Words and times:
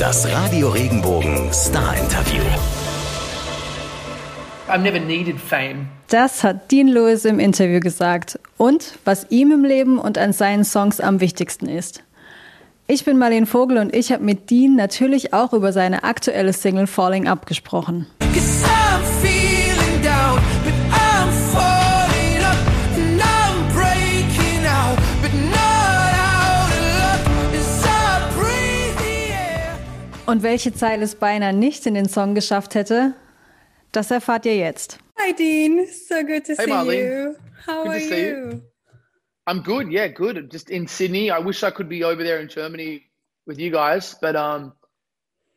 Das 0.00 0.28
Radio 0.28 0.70
Regenbogen 0.70 1.52
Star 1.52 1.96
Interview. 1.96 2.42
I've 4.68 4.80
never 4.80 4.98
needed 4.98 5.38
fame. 5.38 5.86
Das 6.08 6.42
hat 6.42 6.72
Dean 6.72 6.88
Lewis 6.88 7.24
im 7.24 7.38
Interview 7.38 7.78
gesagt. 7.78 8.40
Und 8.56 8.98
was 9.04 9.30
ihm 9.30 9.52
im 9.52 9.64
Leben 9.64 9.98
und 9.98 10.18
an 10.18 10.32
seinen 10.32 10.64
Songs 10.64 11.00
am 11.00 11.20
wichtigsten 11.20 11.68
ist. 11.68 12.02
Ich 12.88 13.04
bin 13.04 13.18
Marlene 13.18 13.46
Vogel 13.46 13.78
und 13.78 13.94
ich 13.94 14.10
habe 14.10 14.24
mit 14.24 14.50
Dean 14.50 14.74
natürlich 14.74 15.32
auch 15.32 15.52
über 15.52 15.72
seine 15.72 16.02
aktuelle 16.02 16.52
Single 16.52 16.88
Falling 16.88 17.28
Up 17.28 17.46
gesprochen. 17.46 18.06
Und 30.34 30.42
welche 30.42 30.74
Zeile 30.74 31.04
es 31.04 31.14
beinahe 31.14 31.52
nicht 31.52 31.86
in 31.86 31.94
den 31.94 32.08
Song 32.08 32.34
geschafft 32.34 32.74
hätte, 32.74 33.14
das 33.92 34.10
erfahrt 34.10 34.44
ihr 34.46 34.56
jetzt. 34.56 34.98
Hi 35.16 35.32
Dean, 35.32 35.86
so 35.86 36.16
good 36.26 36.44
to 36.44 36.54
Hey, 36.58 36.64
see 36.64 36.70
Marlene. 36.72 37.04
you. 37.04 37.36
How 37.64 37.84
Good 37.84 37.92
are 37.92 38.00
to 38.00 38.04
see 38.08 38.20
you? 38.20 38.50
you. 38.50 38.62
I'm 39.46 39.62
good, 39.62 39.92
yeah, 39.92 40.08
good. 40.08 40.50
Just 40.50 40.70
in 40.70 40.88
Sydney. 40.88 41.30
I 41.30 41.38
wish 41.38 41.62
I 41.62 41.70
could 41.70 41.88
be 41.88 42.02
over 42.02 42.24
there 42.24 42.40
in 42.40 42.48
Germany 42.48 43.04
with 43.46 43.60
you 43.60 43.70
guys, 43.70 44.16
but 44.20 44.34
um, 44.34 44.72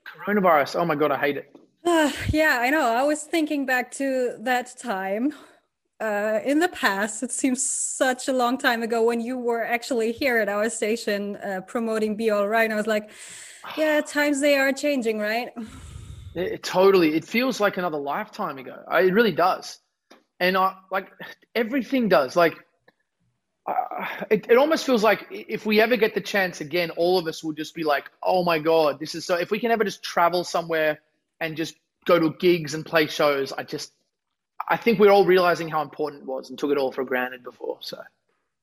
coronavirus. 0.05 0.79
Oh 0.79 0.85
my 0.85 0.93
god, 0.93 1.09
I 1.11 1.17
hate 1.17 1.37
it. 1.37 1.55
Ah, 1.83 2.13
yeah, 2.31 2.59
I 2.61 2.69
know. 2.69 2.83
I 2.85 3.01
was 3.01 3.23
thinking 3.23 3.65
back 3.65 3.89
to 3.93 4.35
that 4.41 4.77
time 4.77 5.33
uh, 5.99 6.39
in 6.45 6.59
the 6.59 6.69
past. 6.69 7.23
It 7.23 7.31
seems 7.31 7.67
such 7.67 8.27
a 8.27 8.31
long 8.31 8.59
time 8.59 8.83
ago 8.83 9.01
when 9.01 9.21
you 9.21 9.39
were 9.39 9.65
actually 9.65 10.11
here 10.11 10.37
at 10.37 10.49
our 10.49 10.69
station 10.69 11.35
uh, 11.37 11.61
promoting 11.65 12.15
Be 12.15 12.31
Alright. 12.31 12.65
And 12.65 12.73
I 12.73 12.77
was 12.77 12.85
like, 12.85 13.09
yeah, 13.75 14.01
times 14.01 14.39
they 14.39 14.57
are 14.57 14.71
changing, 14.71 15.19
right? 15.19 15.49
It, 16.35 16.53
it 16.53 16.63
totally. 16.63 17.15
It 17.15 17.25
feels 17.25 17.59
like 17.59 17.77
another 17.77 17.97
lifetime 17.97 18.57
ago. 18.57 18.83
I, 18.87 19.01
it 19.01 19.13
really 19.13 19.31
does, 19.31 19.79
and 20.39 20.55
I 20.57 20.75
like 20.91 21.09
everything 21.55 22.09
does. 22.09 22.35
Like 22.35 22.55
uh, 23.67 24.05
it, 24.31 24.45
it 24.49 24.57
almost 24.57 24.85
feels 24.85 25.03
like 25.03 25.27
if 25.29 25.65
we 25.65 25.81
ever 25.81 25.97
get 25.97 26.15
the 26.15 26.21
chance 26.21 26.61
again, 26.61 26.89
all 26.91 27.17
of 27.17 27.27
us 27.27 27.43
will 27.43 27.53
just 27.53 27.75
be 27.75 27.83
like, 27.83 28.09
"Oh 28.23 28.43
my 28.43 28.59
god, 28.59 28.99
this 28.99 29.13
is 29.13 29.25
so." 29.25 29.35
If 29.35 29.51
we 29.51 29.59
can 29.59 29.71
ever 29.71 29.83
just 29.83 30.03
travel 30.03 30.43
somewhere 30.43 30.99
and 31.41 31.57
just 31.57 31.75
go 32.05 32.17
to 32.17 32.31
gigs 32.39 32.73
and 32.73 32.85
play 32.85 33.07
shows, 33.07 33.51
I 33.51 33.63
just, 33.63 33.91
I 34.69 34.77
think 34.77 34.99
we're 34.99 35.11
all 35.11 35.25
realizing 35.25 35.67
how 35.67 35.81
important 35.81 36.23
it 36.23 36.27
was 36.27 36.49
and 36.49 36.57
took 36.57 36.71
it 36.71 36.77
all 36.77 36.91
for 36.91 37.03
granted 37.03 37.43
before. 37.43 37.79
So. 37.81 38.01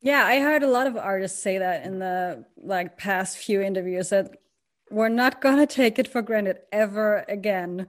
Yeah, 0.01 0.25
I 0.25 0.41
heard 0.41 0.63
a 0.63 0.69
lot 0.69 0.87
of 0.87 0.97
artists 0.97 1.43
say 1.43 1.59
that 1.59 1.85
in 1.85 1.99
the 1.99 2.45
like 2.63 2.97
past 2.97 3.39
few 3.39 3.61
interviews 3.61 4.11
that 4.11 4.37
we're 4.95 5.09
not 5.09 5.41
gonna 5.41 5.67
take 5.67 5.99
it 5.99 6.09
for 6.09 6.23
granted 6.23 6.59
ever 6.73 7.25
again. 7.29 7.87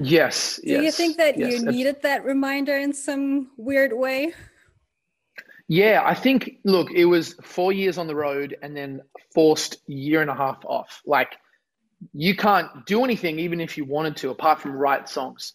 Yes. 0.00 0.60
Do 0.62 0.82
you 0.82 0.92
think 0.92 1.16
that 1.16 1.38
yes. 1.38 1.52
you 1.52 1.70
needed 1.70 2.02
that 2.02 2.24
reminder 2.24 2.76
in 2.76 2.92
some 2.92 3.50
weird 3.56 3.92
way? 3.92 4.34
Yeah, 5.68 6.02
I 6.04 6.14
think, 6.14 6.58
look, 6.64 6.90
it 6.90 7.04
was 7.04 7.34
four 7.42 7.72
years 7.72 7.98
on 7.98 8.06
the 8.06 8.14
road 8.14 8.56
and 8.62 8.76
then 8.76 9.02
forced 9.34 9.76
year 9.86 10.22
and 10.22 10.30
a 10.30 10.34
half 10.34 10.64
off. 10.64 11.02
Like, 11.04 11.36
you 12.14 12.34
can't 12.34 12.86
do 12.86 13.04
anything 13.04 13.38
even 13.38 13.60
if 13.60 13.76
you 13.76 13.84
wanted 13.84 14.16
to, 14.18 14.30
apart 14.30 14.60
from 14.60 14.72
write 14.72 15.08
songs. 15.08 15.52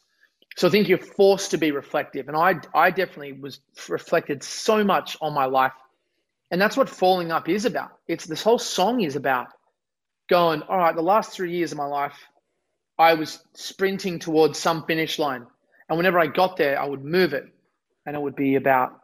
So 0.56 0.68
I 0.68 0.72
think 0.72 0.88
you're 0.88 1.00
forced 1.00 1.52
to 1.52 1.58
be 1.58 1.72
reflective. 1.72 2.28
And 2.28 2.38
I, 2.38 2.60
I 2.76 2.92
definitely 2.92 3.34
was 3.34 3.60
reflected 3.90 4.44
so 4.44 4.84
much 4.84 5.18
on 5.20 5.34
my 5.34 5.46
life. 5.46 5.74
And 6.52 6.62
that's 6.62 6.78
what 6.78 6.90
Falling 6.90 7.32
Up 7.32 7.50
is 7.50 7.66
about. 7.66 7.98
It's 8.08 8.26
this 8.26 8.44
whole 8.44 8.60
song 8.60 9.02
is 9.02 9.16
about 9.16 9.48
going, 10.30 10.62
all 10.64 10.78
right, 10.78 10.96
the 10.96 11.02
last 11.02 11.32
three 11.32 11.56
years 11.56 11.72
of 11.72 11.78
my 11.78 11.86
life, 11.86 12.16
I 12.98 13.16
was 13.16 13.40
sprinting 13.54 14.20
towards 14.20 14.60
some 14.60 14.86
finish 14.86 15.20
line. 15.20 15.46
And 15.90 15.98
whenever 15.98 16.20
I 16.20 16.28
got 16.28 16.58
there, 16.58 16.80
I 16.80 16.86
would 16.86 17.04
move 17.04 17.34
it. 17.34 17.46
And 18.06 18.16
it 18.16 18.22
would 18.22 18.36
be 18.36 18.56
about 18.56 19.00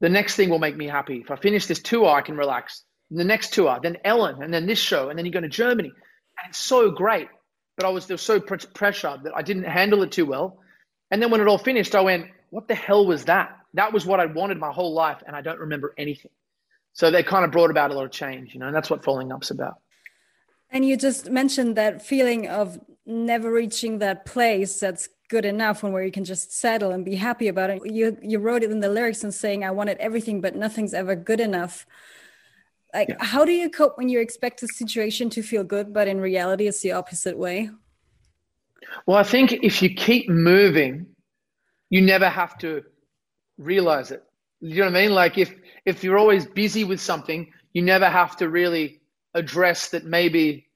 the 0.00 0.08
next 0.08 0.34
thing 0.36 0.48
will 0.48 0.58
make 0.58 0.76
me 0.76 0.86
happy. 0.86 1.18
If 1.18 1.30
I 1.30 1.36
finish 1.36 1.66
this 1.66 1.80
tour, 1.80 2.08
I 2.08 2.22
can 2.22 2.36
relax. 2.36 2.84
The 3.10 3.24
next 3.24 3.52
tour, 3.52 3.78
then 3.82 3.98
Ellen, 4.04 4.42
and 4.42 4.52
then 4.54 4.66
this 4.66 4.78
show, 4.78 5.08
and 5.08 5.18
then 5.18 5.26
you 5.26 5.32
go 5.32 5.40
to 5.40 5.48
Germany. 5.48 5.88
And 5.88 6.48
it's 6.48 6.58
so 6.58 6.90
great. 6.90 7.28
But 7.76 7.86
I 7.86 7.90
was 7.90 8.06
there 8.06 8.14
was 8.14 8.22
so 8.22 8.40
pr- 8.40 8.66
pressure 8.74 9.18
that 9.22 9.32
I 9.34 9.42
didn't 9.42 9.64
handle 9.64 10.02
it 10.02 10.12
too 10.12 10.26
well. 10.26 10.58
And 11.10 11.20
then 11.20 11.30
when 11.30 11.40
it 11.40 11.48
all 11.48 11.58
finished, 11.58 11.94
I 11.94 12.00
went, 12.02 12.26
what 12.50 12.68
the 12.68 12.74
hell 12.74 13.06
was 13.06 13.24
that? 13.24 13.56
That 13.74 13.92
was 13.92 14.06
what 14.06 14.20
I 14.20 14.26
wanted 14.26 14.58
my 14.58 14.72
whole 14.72 14.94
life, 14.94 15.22
and 15.26 15.34
I 15.34 15.42
don't 15.42 15.58
remember 15.60 15.92
anything. 15.98 16.30
So 16.92 17.10
they 17.10 17.22
kind 17.22 17.44
of 17.44 17.52
brought 17.52 17.70
about 17.70 17.90
a 17.90 17.94
lot 17.94 18.04
of 18.04 18.10
change, 18.10 18.54
you 18.54 18.60
know, 18.60 18.66
and 18.66 18.74
that's 18.74 18.90
what 18.90 19.04
Falling 19.04 19.32
Up's 19.32 19.50
about. 19.50 19.74
And 20.70 20.84
you 20.84 20.96
just 20.96 21.30
mentioned 21.30 21.76
that 21.76 22.02
feeling 22.02 22.48
of 22.48 22.78
never 23.06 23.52
reaching 23.52 23.98
that 23.98 24.24
place 24.24 24.78
that's 24.78 25.08
good 25.28 25.44
enough 25.44 25.82
when 25.82 25.92
where 25.92 26.04
you 26.04 26.12
can 26.12 26.24
just 26.24 26.52
settle 26.52 26.90
and 26.90 27.04
be 27.04 27.16
happy 27.16 27.48
about 27.48 27.70
it. 27.70 27.82
You 27.84 28.16
you 28.22 28.38
wrote 28.38 28.62
it 28.62 28.70
in 28.70 28.80
the 28.80 28.88
lyrics 28.88 29.24
and 29.24 29.32
saying 29.34 29.64
I 29.64 29.70
wanted 29.70 29.98
everything 29.98 30.40
but 30.40 30.56
nothing's 30.56 30.94
ever 30.94 31.14
good 31.14 31.40
enough. 31.40 31.86
Like 32.94 33.08
Yeah. 33.08 33.16
how 33.20 33.44
do 33.44 33.52
you 33.52 33.70
cope 33.70 33.96
when 33.96 34.08
you 34.08 34.20
expect 34.20 34.62
a 34.62 34.68
situation 34.68 35.30
to 35.30 35.42
feel 35.42 35.64
good 35.64 35.92
but 35.92 36.08
in 36.08 36.20
reality 36.20 36.66
it's 36.66 36.80
the 36.80 36.92
opposite 36.92 37.38
way? 37.38 37.70
Well, 39.06 39.16
I 39.18 39.22
think 39.22 39.52
if 39.52 39.82
you 39.82 39.94
keep 39.94 40.28
moving, 40.28 41.06
you 41.90 42.00
never 42.00 42.28
have 42.28 42.58
to 42.58 42.82
realize 43.58 44.10
it. 44.10 44.22
You 44.60 44.76
know 44.80 44.86
what 44.86 44.96
I 44.96 45.02
mean? 45.02 45.14
Like 45.14 45.38
if 45.38 45.54
if 45.84 46.04
you're 46.04 46.18
always 46.18 46.46
busy 46.46 46.84
with 46.84 47.00
something, 47.00 47.52
you 47.72 47.82
never 47.82 48.08
have 48.08 48.36
to 48.36 48.48
really 48.48 48.99
address 49.34 49.90
that 49.90 50.04
maybe 50.04 50.66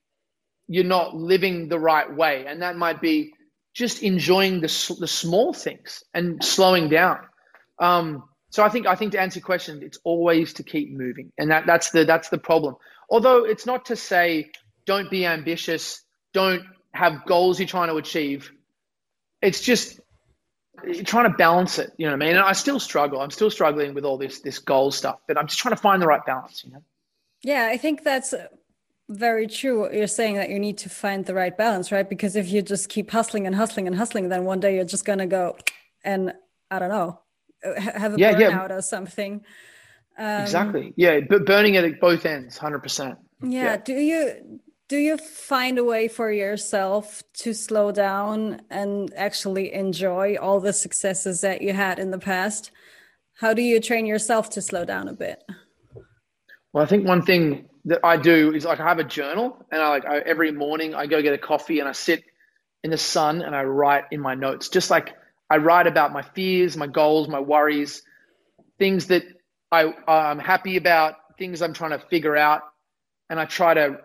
you're 0.69 0.85
not 0.85 1.15
living 1.15 1.69
the 1.69 1.79
right 1.79 2.15
way, 2.15 2.47
and 2.47 2.63
that 2.63 2.77
might 2.77 3.01
be 3.01 3.33
just 3.75 4.03
enjoying 4.03 4.61
the 4.61 4.97
the 4.99 5.09
small 5.09 5.53
things 5.53 6.03
and 6.15 6.43
slowing 6.43 6.89
down. 6.89 7.19
Um, 7.79 8.25
so 8.51 8.63
I 8.63 8.69
think 8.69 8.87
I 8.87 8.95
think 8.95 9.13
to 9.13 9.21
answer 9.21 9.41
your 9.41 9.45
question, 9.45 9.81
it's 9.83 9.99
always 10.05 10.55
to 10.55 10.63
keep 10.63 10.93
moving, 10.93 11.33
and 11.39 11.51
that 11.51 11.67
that's 11.67 11.91
the 11.91 12.05
that's 12.05 12.29
the 12.29 12.39
problem. 12.39 12.77
Although 13.11 13.45
it's 13.45 13.67
not 13.67 13.87
to 13.87 13.97
say 13.97 14.51
don't 14.87 15.11
be 15.11 15.27
ambitious, 15.27 16.03
don't 16.33 16.63
have 16.93 17.27
goals 17.27 17.59
you're 17.59 17.69
trying 17.69 17.89
to 17.89 17.97
achieve. 17.97 18.53
It's 19.43 19.61
just 19.61 20.01
trying 21.05 21.31
to 21.31 21.37
balance 21.37 21.79
it. 21.79 21.91
You 21.97 22.07
know 22.07 22.13
what 22.13 22.23
I 22.23 22.27
mean? 22.27 22.37
And 22.37 22.45
I 22.45 22.53
still 22.53 22.81
struggle. 22.81 23.21
I'm 23.21 23.31
still 23.31 23.51
struggling 23.51 23.95
with 23.95 24.05
all 24.05 24.19
this 24.19 24.41
this 24.41 24.61
goal 24.61 24.91
stuff, 24.93 25.19
but 25.27 25.37
I'm 25.37 25.47
just 25.49 25.59
trying 25.59 25.75
to 25.75 25.81
find 25.81 26.01
the 26.01 26.07
right 26.07 26.25
balance. 26.25 26.63
You 26.65 26.73
know? 26.73 26.83
Yeah, 27.45 27.69
I 27.71 27.77
think 27.77 28.03
that's 28.03 28.35
very 29.09 29.47
true. 29.47 29.81
What 29.81 29.95
you're 29.95 30.07
saying 30.07 30.37
that 30.37 30.49
you 30.49 30.59
need 30.59 30.79
to 30.79 30.89
find 30.89 31.25
the 31.25 31.35
right 31.35 31.57
balance, 31.57 31.93
right? 31.93 32.09
Because 32.09 32.37
if 32.37 32.49
you 32.51 32.63
just 32.63 32.89
keep 32.89 33.11
hustling 33.11 33.47
and 33.47 33.55
hustling 33.55 33.87
and 33.87 33.95
hustling, 33.95 34.31
then 34.31 34.45
one 34.45 34.61
day 34.61 34.75
you're 34.77 34.85
just 34.85 35.05
gonna 35.05 35.27
go 35.27 35.57
and 36.03 36.33
I 36.71 36.79
don't 36.79 36.89
know, 36.89 37.21
have 37.77 38.15
a 38.15 38.19
Yeah, 38.19 38.39
yeah. 38.39 38.51
burnout 38.51 38.71
or 38.71 38.83
something. 38.83 39.45
Um, 40.17 40.43
exactly. 40.43 40.95
Yeah, 40.97 41.21
but 41.29 41.45
burning 41.45 41.75
it 41.75 41.85
at 41.85 42.01
both 42.01 42.25
ends, 42.25 42.57
hundred 42.57 42.81
percent. 42.81 43.19
Yeah. 43.43 43.65
Yeah. 43.65 43.77
Do 43.77 43.95
you 43.95 44.61
do 44.89 44.97
you 44.97 45.17
find 45.19 45.79
a 45.79 45.85
way 45.85 46.09
for 46.09 46.31
yourself 46.31 47.23
to 47.35 47.53
slow 47.53 47.91
down 47.91 48.63
and 48.71 49.13
actually 49.17 49.73
enjoy 49.73 50.37
all 50.37 50.61
the 50.61 50.73
successes 50.73 51.41
that 51.43 51.63
you 51.63 51.73
had 51.73 51.99
in 51.99 52.11
the 52.11 52.19
past? 52.19 52.71
How 53.35 53.55
do 53.55 53.63
you 53.63 53.81
train 53.81 54.07
yourself 54.07 54.51
to 54.51 54.63
slow 54.63 54.85
down 54.85 55.09
a 55.09 55.15
bit? 55.15 55.43
Well, 56.75 56.85
I 56.85 56.89
think 56.89 57.07
one 57.07 57.23
thing 57.23 57.71
that 57.87 58.01
I 58.05 58.19
do 58.19 58.55
is 58.55 58.67
like 58.67 58.81
I 58.81 58.89
have 58.89 59.01
a 59.01 59.05
journal, 59.05 59.65
and 59.73 59.83
I 59.83 59.91
like 59.91 60.07
I, 60.07 60.19
every 60.21 60.53
morning 60.53 60.95
I 60.97 61.07
go 61.07 61.23
get 61.23 61.35
a 61.35 61.39
coffee 61.39 61.81
and 61.81 61.89
I 61.89 61.93
sit 61.93 62.25
in 62.85 62.91
the 62.91 62.99
sun 62.99 63.43
and 63.43 63.57
I 63.57 63.65
write 63.65 64.07
in 64.13 64.21
my 64.21 64.35
notes, 64.35 64.71
just 64.71 64.91
like 64.91 65.15
I 65.51 65.59
write 65.59 65.87
about 65.87 66.13
my 66.13 66.23
fears, 66.23 66.77
my 66.77 66.89
goals, 66.89 67.29
my 67.29 67.41
worries, 67.41 68.03
things 68.79 69.09
that 69.09 69.25
I 69.73 69.95
I'm 70.09 70.41
happy 70.41 70.77
about, 70.77 71.17
things 71.39 71.63
I'm 71.63 71.75
trying 71.75 71.93
to 71.93 72.01
figure 72.01 72.37
out, 72.37 72.63
and 73.31 73.41
I 73.41 73.47
try 73.47 73.75
to 73.75 73.99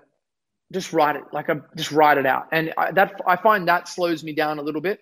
just 0.74 0.94
write 0.94 1.16
it, 1.18 1.24
like 1.34 1.50
I 1.50 1.62
just 1.78 1.92
write 1.92 2.20
it 2.20 2.28
out, 2.28 2.50
and 2.52 2.74
I, 2.78 2.92
that 2.94 3.22
I 3.28 3.38
find 3.38 3.68
that 3.70 3.88
slows 3.88 4.24
me 4.24 4.34
down 4.34 4.60
a 4.60 4.64
little 4.64 4.82
bit. 4.82 5.02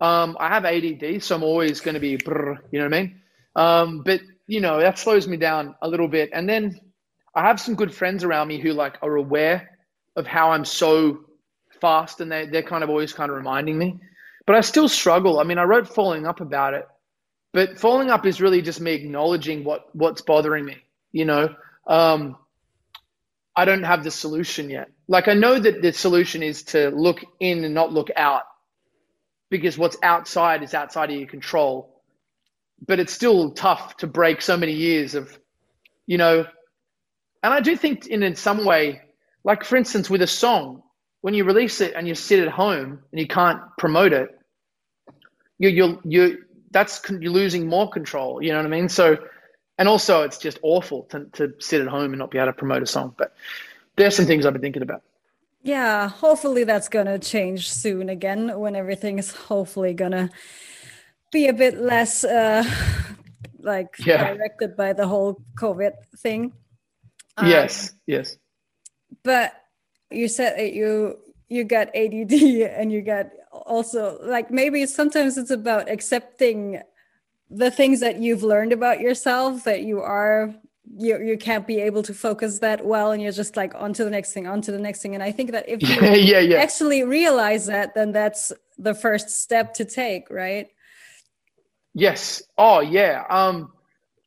Um, 0.00 0.36
I 0.40 0.48
have 0.48 0.64
ADD, 0.66 1.22
so 1.22 1.36
I'm 1.36 1.44
always 1.44 1.80
going 1.80 1.94
to 1.94 2.00
be, 2.00 2.16
brr, 2.16 2.58
you 2.72 2.80
know 2.80 2.86
what 2.86 2.94
I 2.94 3.02
mean? 3.02 3.20
Um, 3.56 4.02
but 4.04 4.20
you 4.46 4.60
know 4.60 4.80
that 4.80 4.98
slows 4.98 5.28
me 5.28 5.38
down 5.38 5.74
a 5.82 5.88
little 5.88 6.08
bit, 6.08 6.30
and 6.34 6.48
then 6.48 6.80
I 7.34 7.42
have 7.42 7.60
some 7.60 7.74
good 7.74 7.94
friends 7.94 8.24
around 8.24 8.48
me 8.48 8.60
who 8.60 8.72
like 8.72 8.98
are 9.02 9.16
aware 9.16 9.78
of 10.16 10.26
how 10.26 10.50
I'm 10.50 10.64
so 10.64 11.24
fast, 11.80 12.20
and 12.20 12.30
they 12.30 12.46
they're 12.46 12.62
kind 12.62 12.84
of 12.84 12.90
always 12.90 13.12
kind 13.12 13.30
of 13.30 13.36
reminding 13.36 13.78
me. 13.78 13.98
But 14.46 14.56
I 14.56 14.60
still 14.60 14.88
struggle. 14.88 15.38
I 15.38 15.44
mean, 15.44 15.58
I 15.58 15.64
wrote 15.64 15.88
falling 15.88 16.26
up 16.26 16.40
about 16.40 16.74
it, 16.74 16.86
but 17.52 17.78
falling 17.78 18.10
up 18.10 18.26
is 18.26 18.40
really 18.40 18.62
just 18.62 18.80
me 18.80 18.92
acknowledging 18.92 19.64
what 19.64 19.86
what's 19.94 20.22
bothering 20.22 20.64
me. 20.64 20.76
You 21.12 21.24
know, 21.24 21.54
um, 21.86 22.36
I 23.56 23.64
don't 23.64 23.84
have 23.84 24.04
the 24.04 24.10
solution 24.10 24.70
yet. 24.70 24.90
Like 25.08 25.28
I 25.28 25.34
know 25.34 25.58
that 25.58 25.82
the 25.82 25.92
solution 25.92 26.42
is 26.42 26.64
to 26.64 26.90
look 26.90 27.24
in 27.40 27.64
and 27.64 27.74
not 27.74 27.92
look 27.92 28.10
out, 28.16 28.42
because 29.50 29.78
what's 29.78 29.96
outside 30.02 30.62
is 30.62 30.74
outside 30.74 31.10
of 31.10 31.16
your 31.16 31.28
control. 31.28 32.02
But 32.84 32.98
it's 32.98 33.12
still 33.12 33.52
tough 33.52 33.96
to 33.98 34.06
break 34.06 34.42
so 34.42 34.56
many 34.56 34.72
years 34.72 35.14
of, 35.14 35.38
you 36.06 36.18
know, 36.18 36.46
and 37.42 37.52
I 37.52 37.60
do 37.60 37.76
think 37.76 38.06
in, 38.06 38.22
in 38.22 38.36
some 38.36 38.64
way, 38.64 39.02
like 39.44 39.64
for 39.64 39.76
instance, 39.76 40.08
with 40.08 40.22
a 40.22 40.26
song, 40.26 40.82
when 41.22 41.34
you 41.34 41.44
release 41.44 41.80
it 41.80 41.94
and 41.94 42.06
you 42.06 42.14
sit 42.14 42.40
at 42.40 42.48
home 42.48 43.00
and 43.10 43.20
you 43.20 43.26
can't 43.26 43.60
promote 43.78 44.12
it, 44.12 44.38
you 45.58 45.68
you 45.68 46.00
you 46.04 46.44
that's 46.70 47.00
you're 47.08 47.32
losing 47.32 47.68
more 47.68 47.88
control. 47.88 48.42
You 48.42 48.50
know 48.50 48.58
what 48.58 48.66
I 48.66 48.70
mean? 48.70 48.88
So, 48.88 49.18
and 49.78 49.88
also 49.88 50.22
it's 50.22 50.38
just 50.38 50.58
awful 50.62 51.04
to 51.10 51.26
to 51.34 51.54
sit 51.58 51.80
at 51.80 51.88
home 51.88 52.12
and 52.12 52.18
not 52.18 52.30
be 52.30 52.38
able 52.38 52.46
to 52.46 52.52
promote 52.52 52.82
a 52.82 52.86
song. 52.86 53.14
But 53.16 53.34
there's 53.96 54.16
some 54.16 54.26
things 54.26 54.46
I've 54.46 54.52
been 54.52 54.62
thinking 54.62 54.82
about. 54.82 55.02
Yeah, 55.62 56.08
hopefully 56.08 56.64
that's 56.64 56.88
gonna 56.88 57.18
change 57.18 57.70
soon 57.70 58.08
again 58.08 58.58
when 58.58 58.74
everything 58.74 59.18
is 59.18 59.30
hopefully 59.32 59.94
gonna 59.94 60.30
be 61.30 61.46
a 61.46 61.52
bit 61.52 61.78
less 61.78 62.24
uh, 62.24 62.64
like 63.60 63.94
yeah. 64.00 64.34
directed 64.34 64.76
by 64.76 64.92
the 64.92 65.06
whole 65.06 65.40
COVID 65.54 65.92
thing. 66.18 66.52
Um, 67.36 67.48
yes, 67.48 67.92
yes. 68.06 68.36
But 69.22 69.52
you 70.10 70.28
said 70.28 70.58
that 70.58 70.72
you 70.72 71.18
you 71.48 71.64
got 71.64 71.88
ADD 71.94 72.32
and 72.78 72.92
you 72.92 73.02
got 73.02 73.26
also 73.52 74.18
like 74.22 74.50
maybe 74.50 74.86
sometimes 74.86 75.36
it's 75.36 75.50
about 75.50 75.90
accepting 75.90 76.82
the 77.50 77.70
things 77.70 78.00
that 78.00 78.18
you've 78.18 78.42
learned 78.42 78.72
about 78.72 79.00
yourself 79.00 79.64
that 79.64 79.82
you 79.82 80.00
are 80.00 80.54
you 80.96 81.22
you 81.22 81.38
can't 81.38 81.66
be 81.66 81.78
able 81.78 82.02
to 82.02 82.14
focus 82.14 82.58
that 82.58 82.84
well 82.84 83.12
and 83.12 83.22
you're 83.22 83.32
just 83.32 83.56
like 83.56 83.74
on 83.74 83.92
to 83.92 84.04
the 84.04 84.10
next 84.10 84.32
thing 84.32 84.46
on 84.46 84.60
to 84.62 84.72
the 84.72 84.78
next 84.78 85.02
thing 85.02 85.14
and 85.14 85.22
i 85.22 85.30
think 85.30 85.52
that 85.52 85.68
if 85.68 85.82
you 85.88 85.94
yeah, 86.00 86.40
yeah. 86.40 86.56
actually 86.56 87.04
realize 87.04 87.66
that 87.66 87.94
then 87.94 88.12
that's 88.12 88.52
the 88.78 88.94
first 88.94 89.30
step 89.30 89.74
to 89.74 89.84
take 89.84 90.28
right 90.30 90.68
yes 91.94 92.42
oh 92.58 92.80
yeah 92.80 93.24
um 93.28 93.70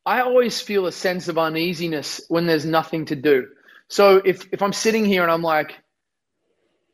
i 0.06 0.22
always 0.22 0.60
feel 0.60 0.86
a 0.86 0.92
sense 0.92 1.28
of 1.28 1.38
uneasiness 1.38 2.22
when 2.30 2.46
there's 2.46 2.66
nothing 2.66 3.06
to 3.06 3.16
do 3.16 3.48
so 3.88 4.22
if 4.24 4.48
if 4.52 4.62
i'm 4.62 4.74
sitting 4.74 5.06
here 5.06 5.24
and 5.24 5.32
i'm 5.32 5.42
like 5.42 5.76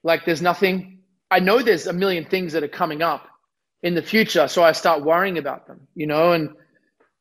like 0.04 0.24
there's 0.26 0.42
nothing 0.42 1.00
i 1.30 1.40
know 1.40 1.62
there's 1.62 1.86
a 1.88 1.94
million 1.94 2.24
things 2.26 2.54
that 2.54 2.64
are 2.64 2.68
coming 2.68 3.02
up 3.02 3.28
in 3.82 3.94
the 3.94 4.02
future 4.02 4.48
so 4.48 4.64
i 4.64 4.72
start 4.72 5.04
worrying 5.04 5.38
about 5.38 5.66
them 5.68 5.88
you 5.96 6.06
know 6.08 6.32
and 6.32 6.50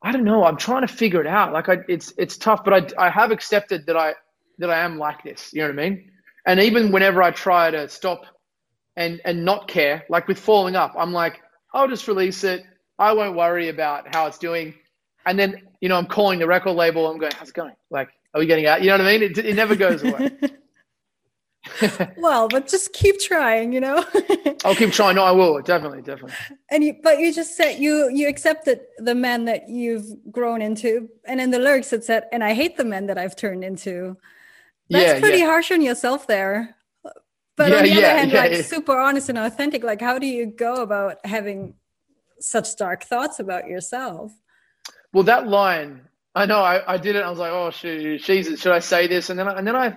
I 0.02 0.12
don't 0.12 0.24
know. 0.24 0.44
I'm 0.44 0.56
trying 0.58 0.86
to 0.86 0.92
figure 0.92 1.20
it 1.20 1.28
out. 1.28 1.52
Like 1.52 1.68
I, 1.68 1.78
it's 1.88 2.14
it's 2.18 2.38
tough, 2.38 2.64
but 2.64 2.96
I 2.98 3.06
I 3.06 3.10
have 3.10 3.32
accepted 3.32 3.86
that 3.86 3.96
I 3.98 4.14
that 4.58 4.70
I 4.70 4.80
am 4.80 4.98
like 4.98 5.24
this. 5.24 5.52
You 5.52 5.62
know 5.62 5.68
what 5.74 5.80
I 5.80 5.90
mean? 5.90 6.10
And 6.46 6.60
even 6.60 6.92
whenever 6.92 7.22
I 7.22 7.32
try 7.32 7.70
to 7.70 7.88
stop 7.88 8.24
and 8.96 9.20
and 9.24 9.44
not 9.44 9.68
care, 9.68 10.04
like 10.10 10.28
with 10.28 10.38
falling 10.38 10.76
up, 10.76 10.94
I'm 10.98 11.12
like, 11.12 11.42
I'll 11.74 11.88
just 11.88 12.08
release 12.08 12.44
it. 12.44 12.64
I 12.98 13.12
won't 13.14 13.36
worry 13.36 13.68
about 13.68 14.14
how 14.14 14.26
it's 14.26 14.38
doing. 14.38 14.74
And 15.26 15.38
then 15.38 15.62
you 15.80 15.88
know, 15.88 15.96
I'm 15.96 16.06
calling 16.06 16.38
the 16.38 16.46
record 16.46 16.72
label. 16.72 17.10
I'm 17.10 17.18
going, 17.18 17.32
how's 17.32 17.50
it 17.50 17.54
going? 17.54 17.74
Like, 17.90 18.08
are 18.34 18.38
we 18.38 18.46
getting 18.46 18.66
out? 18.66 18.82
You 18.82 18.88
know 18.88 18.98
what 18.98 19.06
I 19.06 19.18
mean? 19.18 19.22
It, 19.22 19.38
it 19.38 19.56
never 19.56 19.74
goes 19.74 20.02
away. 20.02 20.30
well, 22.16 22.48
but 22.48 22.66
just 22.66 22.92
keep 22.92 23.20
trying, 23.20 23.72
you 23.72 23.80
know. 23.80 24.04
I'll 24.64 24.74
keep 24.74 24.92
trying. 24.92 25.16
No, 25.16 25.24
I 25.24 25.30
will 25.30 25.60
definitely, 25.62 26.02
definitely. 26.02 26.34
And 26.70 26.82
you, 26.82 26.96
but 27.02 27.20
you 27.20 27.32
just 27.32 27.56
said 27.56 27.78
you 27.78 28.10
you 28.10 28.28
accepted 28.28 28.80
the 28.98 29.14
man 29.14 29.44
that 29.44 29.68
you've 29.68 30.06
grown 30.30 30.60
into, 30.60 31.08
and 31.24 31.40
in 31.40 31.50
the 31.50 31.58
lyrics 31.58 31.92
it 31.92 32.04
said, 32.04 32.24
"And 32.32 32.42
I 32.42 32.54
hate 32.54 32.76
the 32.76 32.84
men 32.84 33.06
that 33.06 33.18
I've 33.18 33.36
turned 33.36 33.62
into." 33.62 34.16
That's 34.90 35.14
yeah, 35.14 35.20
pretty 35.20 35.38
yeah. 35.38 35.46
harsh 35.46 35.70
on 35.70 35.82
yourself 35.82 36.26
there. 36.26 36.76
But 37.56 37.70
yeah, 37.70 37.76
on 37.76 37.84
the 37.84 37.92
other 37.92 38.06
hand, 38.06 38.32
like 38.32 38.54
super 38.64 38.98
honest 38.98 39.28
and 39.28 39.38
authentic. 39.38 39.84
Like, 39.84 40.00
how 40.00 40.18
do 40.18 40.26
you 40.26 40.46
go 40.46 40.74
about 40.74 41.24
having 41.24 41.74
such 42.40 42.76
dark 42.76 43.04
thoughts 43.04 43.38
about 43.38 43.68
yourself? 43.68 44.32
Well, 45.12 45.24
that 45.24 45.48
line, 45.48 46.02
I 46.34 46.46
know 46.46 46.60
I, 46.60 46.94
I 46.94 46.98
did 46.98 47.16
it. 47.16 47.24
I 47.24 47.30
was 47.30 47.38
like, 47.40 47.52
oh, 47.52 47.70
shoot, 47.70 48.22
Jesus, 48.22 48.60
should 48.60 48.72
I 48.72 48.80
say 48.80 49.08
this? 49.08 49.30
And 49.30 49.38
then, 49.38 49.48
I, 49.48 49.58
and 49.58 49.66
then 49.66 49.76
I 49.76 49.96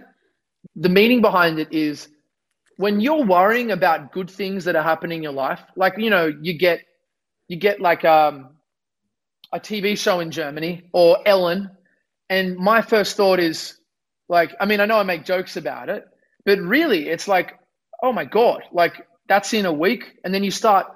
the 0.76 0.90
meaning 0.90 1.22
behind 1.22 1.60
it 1.60 1.70
is 1.74 2.08
when 2.78 3.02
you're 3.02 3.26
worrying 3.26 3.72
about 3.72 4.12
good 4.14 4.30
things 4.30 4.66
that 4.66 4.76
are 4.76 4.84
happening 4.84 5.20
in 5.20 5.24
your 5.24 5.34
life, 5.34 5.62
like 5.76 5.96
you 5.98 6.10
know, 6.12 6.32
you 6.42 6.58
get 6.58 6.82
you 7.50 7.58
get 7.58 7.82
like 7.82 8.06
um, 8.06 8.52
a 9.54 9.60
TV 9.60 9.98
show 9.98 10.22
in 10.22 10.32
Germany 10.32 10.90
or 10.94 11.20
Ellen, 11.28 11.72
and 12.30 12.58
my 12.58 12.82
first 12.82 13.18
thought 13.18 13.40
is 13.40 13.78
like, 14.30 14.56
I 14.62 14.66
mean, 14.66 14.82
I 14.82 14.86
know 14.88 15.00
I 15.00 15.04
make 15.04 15.26
jokes 15.26 15.58
about 15.58 15.90
it, 15.90 16.06
but 16.46 16.60
really, 16.60 17.10
it's 17.10 17.28
like, 17.28 17.60
oh 18.04 18.14
my 18.14 18.26
god, 18.26 18.64
like 18.74 19.08
that's 19.30 19.54
in 19.54 19.66
a 19.68 19.74
week, 19.74 20.20
and 20.26 20.34
then 20.34 20.44
you 20.44 20.52
start, 20.52 20.88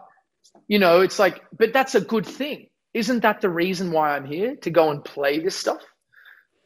you 0.68 0.80
know, 0.80 1.02
it's 1.02 1.20
like, 1.20 1.42
but 1.58 1.74
that's 1.74 1.96
a 1.96 2.02
good 2.02 2.28
thing. 2.28 2.69
Isn't 2.94 3.22
that 3.22 3.42
the 3.42 3.50
reason 3.50 3.92
why 3.92 4.16
I'm 4.16 4.26
here 4.26 4.56
to 4.58 4.70
go 4.70 4.90
and 4.92 5.04
play 5.04 5.40
this 5.40 5.56
stuff? 5.56 5.82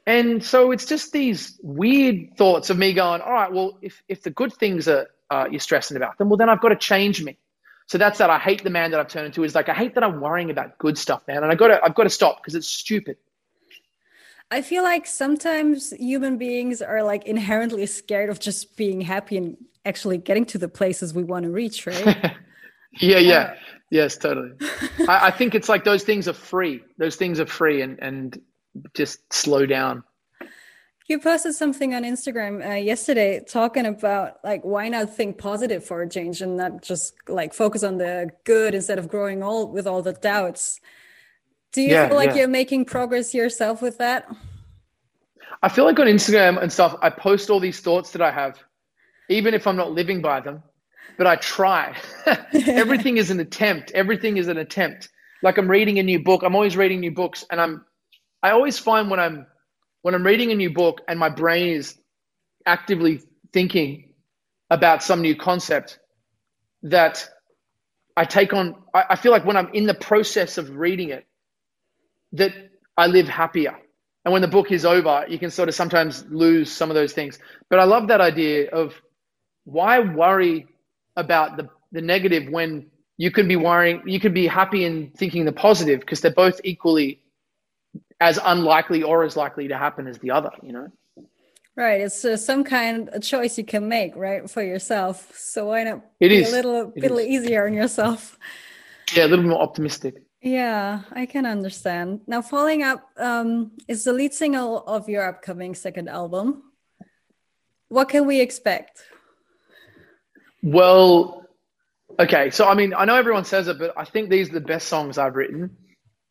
And 0.06 0.44
so 0.44 0.72
it's 0.72 0.86
just 0.86 1.12
these 1.14 1.58
weird 1.62 2.38
thoughts 2.38 2.70
of 2.70 2.78
me 2.78 2.94
going, 2.94 3.22
all 3.22 3.32
right, 3.32 3.52
well, 3.52 3.78
if, 3.82 4.04
if 4.08 4.24
the 4.24 4.32
good 4.32 4.54
things 4.54 4.88
are 4.88 5.08
uh, 5.30 5.48
you're 5.50 5.60
stressing 5.60 5.98
about 5.98 6.18
them, 6.18 6.30
well, 6.30 6.38
then 6.38 6.50
I've 6.50 6.62
got 6.62 6.70
to 6.70 6.76
change 6.76 7.24
me. 7.24 7.38
So 7.88 7.98
that's 7.98 8.20
that. 8.20 8.30
I 8.30 8.40
hate 8.40 8.64
the 8.64 8.70
man 8.70 8.92
that 8.92 9.00
I've 9.00 9.08
turned 9.08 9.26
into. 9.28 9.44
Is 9.44 9.56
like 9.56 9.70
I 9.70 9.74
hate 9.74 9.96
that 9.96 10.04
I'm 10.04 10.22
worrying 10.22 10.50
about 10.50 10.78
good 10.78 10.98
stuff, 10.98 11.24
man, 11.28 11.44
and 11.44 11.52
I 11.52 11.56
got 11.56 11.68
to 11.68 11.84
I've 11.84 11.96
got 11.96 12.04
to 12.04 12.10
stop 12.10 12.42
because 12.42 12.56
it's 12.56 12.68
stupid. 12.68 13.18
I 14.52 14.62
feel 14.62 14.84
like 14.84 15.08
sometimes 15.08 15.92
human 15.92 16.38
beings 16.38 16.82
are 16.82 17.04
like 17.04 17.26
inherently 17.26 17.86
scared 17.86 18.30
of 18.30 18.40
just 18.40 18.78
being 18.78 19.02
happy 19.02 19.38
and 19.38 19.58
actually 19.86 20.18
getting 20.18 20.46
to 20.46 20.58
the 20.58 20.70
places 20.70 21.14
we 21.14 21.24
want 21.24 21.44
to 21.44 21.52
reach, 21.52 21.88
right? 21.88 22.06
yeah, 23.02 23.18
yeah, 23.18 23.40
uh, 23.40 23.56
yes, 23.94 24.18
totally. 24.18 24.52
I, 25.08 25.28
I 25.28 25.32
think 25.32 25.56
it's 25.56 25.70
like 25.70 25.84
those 25.84 26.04
things 26.04 26.28
are 26.28 26.34
free. 26.34 26.84
Those 26.98 27.16
things 27.16 27.40
are 27.40 27.46
free, 27.46 27.82
and 27.82 28.00
and 28.00 28.42
just 28.94 29.32
slow 29.32 29.66
down. 29.66 30.04
You 31.08 31.20
posted 31.20 31.54
something 31.54 31.94
on 31.94 32.04
Instagram 32.04 32.66
uh, 32.66 32.76
yesterday 32.76 33.44
talking 33.48 33.86
about 33.86 34.38
like 34.44 34.64
why 34.64 34.90
not 34.90 35.16
think 35.16 35.38
positive 35.38 35.86
for 35.86 36.02
a 36.02 36.10
change 36.10 36.42
and 36.42 36.58
not 36.58 36.82
just 36.82 37.14
like 37.28 37.54
focus 37.54 37.84
on 37.84 37.98
the 37.98 38.32
good 38.46 38.74
instead 38.74 38.98
of 38.98 39.10
growing 39.10 39.44
old 39.44 39.74
with 39.74 39.86
all 39.86 40.02
the 40.02 40.14
doubts. 40.14 40.80
Do 41.74 41.82
you 41.82 41.90
yeah, 41.90 42.08
feel 42.08 42.18
like 42.18 42.30
yeah. 42.30 42.36
you're 42.36 42.48
making 42.48 42.86
progress 42.86 43.34
yourself 43.34 43.82
with 43.82 43.98
that? 43.98 44.28
I 45.62 45.70
feel 45.70 45.86
like 45.86 46.00
on 46.00 46.08
Instagram 46.08 46.62
and 46.62 46.72
stuff, 46.72 46.96
I 47.02 47.10
post 47.10 47.50
all 47.50 47.60
these 47.60 47.80
thoughts 47.80 48.12
that 48.12 48.22
I 48.22 48.32
have, 48.32 48.58
even 49.30 49.54
if 49.54 49.68
I'm 49.68 49.76
not 49.76 49.92
living 49.92 50.22
by 50.22 50.40
them, 50.40 50.64
but 51.18 51.28
I 51.28 51.36
try. 51.38 51.96
Everything 52.54 53.18
is 53.18 53.32
an 53.32 53.40
attempt. 53.40 53.92
Everything 53.92 54.38
is 54.38 54.48
an 54.48 54.58
attempt. 54.58 55.10
Like 55.44 55.58
I'm 55.58 55.70
reading 55.70 56.00
a 56.00 56.04
new 56.04 56.24
book. 56.24 56.44
I'm 56.44 56.56
always 56.56 56.78
reading 56.78 57.00
new 57.00 57.12
books 57.12 57.46
and 57.52 57.62
I'm 57.62 57.86
I 58.44 58.52
always 58.52 58.80
find 58.80 59.10
when 59.10 59.20
I'm 59.20 59.48
when 60.02 60.16
I'm 60.16 60.26
reading 60.26 60.52
a 60.52 60.56
new 60.56 60.72
book 60.72 61.02
and 61.08 61.20
my 61.20 61.30
brain 61.30 61.76
is 61.76 61.98
actively 62.66 63.22
thinking 63.54 64.14
about 64.70 65.04
some 65.04 65.22
new 65.22 65.36
concept 65.36 66.00
that 66.84 67.28
I 68.18 68.26
take 68.26 68.54
on 68.54 68.76
I, 68.94 69.06
I 69.12 69.16
feel 69.18 69.32
like 69.32 69.46
when 69.46 69.58
I'm 69.58 69.70
in 69.74 69.86
the 69.88 69.94
process 69.96 70.58
of 70.58 70.76
reading 70.78 71.10
it 71.10 71.26
that 72.34 72.54
I 72.98 73.08
live 73.08 73.28
happier. 73.28 73.76
And 74.26 74.34
when 74.34 74.42
the 74.42 74.48
book 74.48 74.72
is 74.72 74.86
over, 74.86 75.26
you 75.30 75.40
can 75.40 75.52
sort 75.52 75.70
of 75.70 75.76
sometimes 75.76 76.26
lose 76.30 76.72
some 76.72 76.92
of 76.92 76.96
those 76.96 77.14
things. 77.14 77.40
But 77.70 77.80
I 77.80 77.86
love 77.86 78.10
that 78.10 78.22
idea 78.22 78.70
of 78.72 78.94
why 79.66 80.00
worry 80.00 80.68
about 81.16 81.58
the, 81.58 81.70
the 81.92 82.02
negative 82.02 82.50
when 82.50 82.88
you 83.18 83.32
could 83.32 83.48
be 83.48 83.56
worrying, 83.56 84.02
you 84.06 84.20
could 84.20 84.34
be 84.34 84.48
happy 84.48 84.86
and 84.86 85.14
thinking 85.16 85.46
the 85.46 85.52
positive 85.52 86.00
because 86.00 86.22
they're 86.22 86.32
both 86.32 86.60
equally 86.64 87.22
as 88.20 88.40
unlikely 88.44 89.04
or 89.04 89.24
as 89.24 89.36
likely 89.36 89.68
to 89.68 89.78
happen 89.78 90.08
as 90.08 90.18
the 90.20 90.32
other, 90.32 90.52
you 90.62 90.72
know? 90.72 90.88
Right. 91.76 92.02
It's 92.02 92.24
uh, 92.24 92.38
some 92.38 92.64
kind 92.64 93.10
of 93.10 93.24
choice 93.24 93.58
you 93.58 93.64
can 93.64 93.88
make, 93.88 94.16
right, 94.16 94.50
for 94.50 94.62
yourself. 94.62 95.36
So 95.38 95.68
why 95.68 95.84
not 95.84 96.02
it 96.20 96.30
be 96.30 96.42
is. 96.42 96.52
a 96.52 96.56
little 96.56 96.94
it 96.96 97.02
bit 97.02 97.12
is. 97.12 97.20
easier 97.20 97.66
on 97.66 97.74
yourself? 97.74 98.38
Yeah, 99.16 99.26
a 99.26 99.28
little 99.28 99.46
more 99.46 99.62
optimistic. 99.62 100.24
Yeah, 100.42 101.02
I 101.12 101.26
can 101.26 101.46
understand. 101.46 102.22
Now, 102.28 102.42
Falling 102.42 102.84
Up 102.84 103.10
um, 103.18 103.72
is 103.88 104.04
the 104.04 104.14
lead 104.14 104.34
single 104.34 104.84
of 104.86 105.08
your 105.08 105.26
upcoming 105.28 105.74
second 105.74 106.10
album. 106.10 106.64
What 107.88 108.10
can 108.10 108.26
we 108.26 108.42
expect? 108.42 109.04
Well, 110.64 111.46
okay. 112.20 112.50
So, 112.50 112.68
I 112.68 112.74
mean, 112.74 112.96
I 112.96 113.06
know 113.06 113.16
everyone 113.16 113.46
says 113.46 113.68
it, 113.68 113.78
but 113.78 113.94
I 113.98 114.06
think 114.06 114.32
these 114.32 114.50
are 114.50 114.54
the 114.54 114.62
best 114.62 114.88
songs 114.88 115.20
I've 115.20 115.36
written 115.36 115.78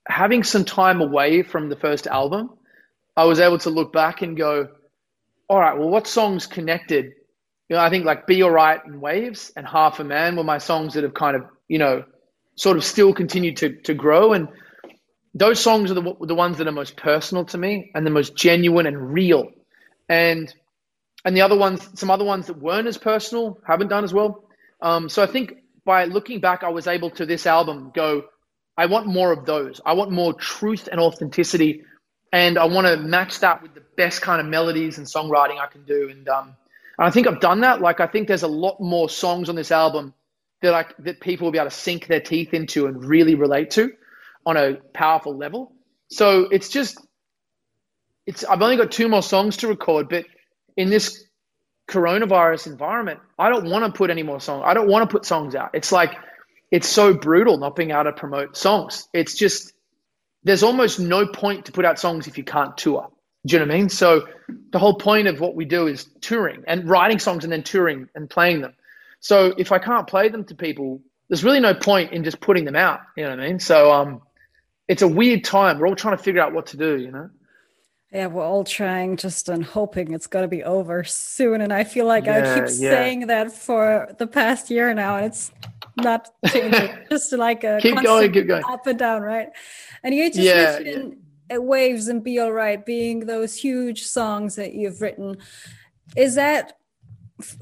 having 0.09 0.43
some 0.43 0.65
time 0.65 1.01
away 1.01 1.43
from 1.43 1.69
the 1.69 1.77
first 1.77 2.07
album, 2.07 2.51
I 3.17 3.25
was 3.25 3.41
able 3.41 3.59
to 3.59 3.71
look 3.71 3.93
back 3.93 4.23
and 4.23 4.37
go, 4.37 4.69
all 5.49 5.61
right, 5.61 5.79
well, 5.79 5.89
what 5.89 6.07
songs 6.07 6.47
connected? 6.47 7.07
You 7.69 7.77
know, 7.77 7.81
I 7.83 7.91
think 7.91 8.05
like 8.05 8.27
Be 8.27 8.43
Alright 8.43 8.85
and 8.85 9.01
Waves 9.01 9.53
and 9.57 9.67
Half 9.67 10.01
a 10.01 10.05
Man 10.05 10.37
were 10.37 10.45
my 10.45 10.59
songs 10.59 10.95
that 10.95 11.05
have 11.05 11.15
kind 11.15 11.37
of, 11.37 11.45
you 11.69 11.79
know, 11.79 12.05
sort 12.57 12.77
of 12.77 12.85
still 12.85 13.13
continued 13.13 13.59
to, 13.59 13.81
to 13.83 13.95
grow. 13.95 14.33
And 14.33 14.49
those 15.35 15.61
songs 15.61 15.91
are 15.91 15.95
the, 15.95 16.15
the 16.21 16.35
ones 16.35 16.59
that 16.59 16.67
are 16.67 16.73
most 16.73 16.97
personal 16.97 17.45
to 17.47 17.59
me 17.59 17.91
and 17.95 18.07
the 18.07 18.11
most 18.11 18.37
genuine 18.37 18.87
and 18.87 19.13
real. 19.13 19.49
And, 20.09 20.53
and 21.25 21.37
the 21.37 21.43
other 21.43 21.57
ones, 21.57 21.89
some 21.99 22.11
other 22.11 22.25
ones 22.25 22.47
that 22.49 22.59
weren't 22.59 22.89
as 22.89 22.99
personal, 22.99 23.61
haven't 23.67 23.89
done 23.89 24.05
as 24.05 24.13
well. 24.15 24.45
Um, 24.81 25.09
so 25.09 25.23
I 25.23 25.27
think 25.27 25.55
by 25.85 26.05
looking 26.07 26.41
back, 26.41 26.65
I 26.65 26.71
was 26.71 26.87
able 26.87 27.11
to 27.11 27.27
this 27.27 27.47
album 27.47 27.93
go, 27.95 28.25
I 28.77 28.87
want 28.87 29.07
more 29.07 29.33
of 29.33 29.45
those. 29.47 29.81
I 29.85 29.95
want 29.95 30.11
more 30.11 30.33
truth 30.35 30.89
and 30.91 31.01
authenticity, 31.01 31.85
and 32.33 32.59
I 32.59 32.65
want 32.65 32.87
to 32.87 32.97
match 32.97 33.41
that 33.41 33.63
with 33.63 33.75
the 33.75 33.83
best 33.97 34.23
kind 34.23 34.41
of 34.41 34.47
melodies 34.47 34.99
and 34.99 35.07
songwriting 35.07 35.59
I 35.61 35.67
can 35.67 35.85
do. 35.85 36.09
And 36.11 36.29
um, 36.29 36.57
And 36.99 37.07
I 37.07 37.11
think 37.11 37.27
I've 37.27 37.41
done 37.41 37.61
that. 37.61 37.81
Like 37.81 38.01
I 38.01 38.07
think 38.07 38.29
there's 38.29 38.43
a 38.43 38.49
lot 38.49 38.81
more 38.81 39.09
songs 39.09 39.49
on 39.49 39.57
this 39.57 39.71
album 39.71 40.15
that 40.63 40.73
like 40.73 40.97
that 40.99 41.21
people 41.21 41.47
will 41.47 41.53
be 41.53 41.59
able 41.59 41.71
to 41.71 41.77
sink 41.77 42.07
their 42.07 42.21
teeth 42.21 42.55
into 42.55 42.87
and 42.87 43.05
really 43.05 43.35
relate 43.35 43.73
to 43.73 43.93
on 44.47 44.57
a 44.57 44.75
powerful 44.95 45.37
level. 45.37 45.73
So 46.11 46.49
it's 46.51 46.69
just 46.69 46.99
it's 48.27 48.45
I've 48.45 48.63
only 48.63 48.77
got 48.77 48.93
two 48.93 49.09
more 49.09 49.23
songs 49.23 49.59
to 49.59 49.69
record, 49.69 50.09
but 50.09 50.27
in 50.77 50.91
this 50.91 51.25
coronavirus 51.89 52.69
environment, 52.69 53.21
I 53.39 53.51
don't 53.51 53.69
want 53.69 53.85
to 53.85 53.97
put 53.97 54.11
any 54.11 54.23
more 54.23 54.41
songs. 54.41 54.65
I 54.67 54.75
don't 54.75 54.89
want 54.89 55.09
to 55.09 55.13
put 55.13 55.25
songs 55.25 55.55
out. 55.55 55.71
It's 55.75 55.93
like 55.93 56.15
it's 56.71 56.89
so 56.89 57.15
brutal 57.15 57.59
not 57.59 57.77
being 57.77 57.91
able 57.91 58.05
to 58.05 58.13
promote 58.13 58.57
songs. 58.57 59.09
It's 59.13 59.35
just 59.35 59.73
there's 60.45 60.63
almost 60.63 60.99
no 60.99 61.27
point 61.27 61.67
to 61.67 61.73
put 61.73 61.85
out 61.85 61.99
songs 61.99 62.27
if 62.27 62.39
you 62.39 62.45
can't 62.45 62.77
tour. 62.77 63.11
Do 63.45 63.55
you 63.55 63.59
know 63.59 63.67
what 63.67 63.75
I 63.75 63.79
mean? 63.79 63.89
So 63.89 64.27
the 64.71 64.79
whole 64.79 64.95
point 64.95 65.29
of 65.29 65.41
what 65.41 65.55
we 65.55 65.65
do 65.65 65.87
is 65.87 66.09
touring 66.21 66.65
and 66.67 66.89
writing 66.89 67.19
songs 67.19 67.45
and 67.45 67.53
then 67.53 67.63
touring 67.63 68.09
and 68.15 68.31
playing 68.31 68.61
them. 68.61 68.75
So 69.21 69.53
if 69.57 69.73
I 69.73 69.79
can't 69.79 70.07
play 70.07 70.29
them 70.29 70.45
to 70.45 70.55
people, 70.55 71.01
there's 71.29 71.45
really 71.45 71.61
no 71.61 71.75
point 71.75 72.13
in 72.13 72.25
just 72.25 72.41
putting 72.41 72.65
them 72.65 72.77
out. 72.77 73.01
You 73.17 73.25
know 73.25 73.31
what 73.31 73.41
I 73.41 73.49
mean? 73.49 73.59
So 73.59 73.93
um, 73.93 74.23
it's 74.89 75.03
a 75.03 75.09
weird 75.09 75.45
time. 75.45 75.79
We're 75.79 75.89
all 75.89 75.97
trying 75.97 76.17
to 76.17 76.23
figure 76.23 76.41
out 76.41 76.53
what 76.53 76.67
to 76.67 76.77
do. 76.77 76.99
You 76.99 77.11
know. 77.11 77.31
Yeah, 78.13 78.27
we're 78.27 78.45
all 78.45 78.63
trying 78.63 79.17
just 79.17 79.49
and 79.49 79.65
hoping 79.65 80.13
it's 80.13 80.27
going 80.27 80.43
to 80.43 80.49
be 80.49 80.63
over 80.63 81.03
soon. 81.03 81.63
And 81.63 81.73
I 81.73 81.85
feel 81.85 82.05
like 82.05 82.27
yeah, 82.27 82.41
I 82.41 82.55
keep 82.55 82.69
yeah. 82.79 82.91
saying 82.91 83.27
that 83.29 83.53
for 83.53 84.15
the 84.19 84.27
past 84.27 84.71
year 84.71 84.93
now, 84.93 85.17
and 85.17 85.27
it's 85.27 85.51
not 85.97 86.29
changing. 86.49 86.91
just 87.11 87.33
like 87.33 87.65
a 87.65 87.79
keep 87.81 88.03
going, 88.03 88.31
keep 88.31 88.49
going, 88.49 88.65
up 88.69 88.87
and 88.87 88.99
down, 88.99 89.23
right? 89.23 89.49
And 90.03 90.15
you 90.15 90.29
just 90.29 90.41
yeah, 90.41 90.79
mentioned 90.79 91.17
yeah. 91.51 91.57
waves 91.57 92.09
and 92.09 92.23
be 92.23 92.39
all 92.39 92.53
right 92.53 92.85
being 92.85 93.21
those 93.21 93.55
huge 93.55 94.03
songs 94.03 94.57
that 94.57 94.75
you've 94.75 95.01
written. 95.01 95.39
Is 96.15 96.35
that 96.35 96.77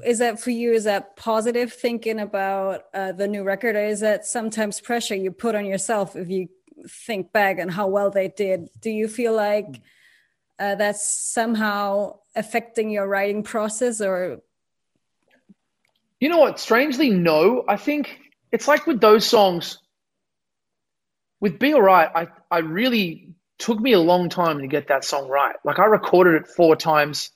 is 0.05 0.19
that 0.19 0.37
for 0.37 0.51
you? 0.51 0.73
Is 0.73 0.83
that 0.83 1.15
positive 1.15 1.71
thinking 1.71 2.19
about 2.19 2.83
uh, 2.93 3.13
the 3.13 3.27
new 3.27 3.43
record, 3.43 3.77
or 3.77 3.85
is 3.85 4.01
that 4.01 4.25
sometimes 4.25 4.81
pressure 4.81 5.15
you 5.15 5.31
put 5.31 5.55
on 5.55 5.65
yourself 5.65 6.17
if 6.17 6.29
you 6.29 6.49
think 6.89 7.31
back 7.31 7.57
and 7.57 7.71
how 7.71 7.87
well 7.87 8.11
they 8.11 8.27
did? 8.27 8.67
Do 8.81 8.89
you 8.89 9.07
feel 9.07 9.33
like 9.33 9.81
uh, 10.61 10.75
that's 10.75 11.09
somehow 11.09 12.19
affecting 12.35 12.91
your 12.91 13.07
writing 13.07 13.41
process 13.41 13.99
or? 13.99 14.41
You 16.19 16.29
know 16.29 16.37
what? 16.37 16.59
Strangely 16.59 17.09
no. 17.09 17.63
I 17.67 17.77
think 17.77 18.19
it's 18.51 18.67
like 18.67 18.85
with 18.85 19.01
those 19.01 19.25
songs. 19.25 19.79
With 21.39 21.57
be 21.57 21.73
all 21.73 21.81
right 21.81 22.07
i, 22.13 22.27
I 22.51 22.59
really 22.59 23.33
took 23.57 23.79
me 23.79 23.93
a 23.93 23.99
long 23.99 24.29
time 24.29 24.59
to 24.59 24.67
get 24.67 24.89
that 24.89 25.03
song 25.03 25.27
right. 25.27 25.55
Like 25.65 25.79
i 25.79 25.85
recorded 25.85 26.35
it 26.35 26.47
four 26.47 26.75
times 26.75 27.31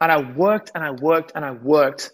and 0.00 0.12
i 0.12 0.20
worked 0.20 0.70
and 0.76 0.84
i 0.84 0.92
worked 0.92 1.32
and 1.34 1.44
i 1.44 1.50
worked. 1.50 2.12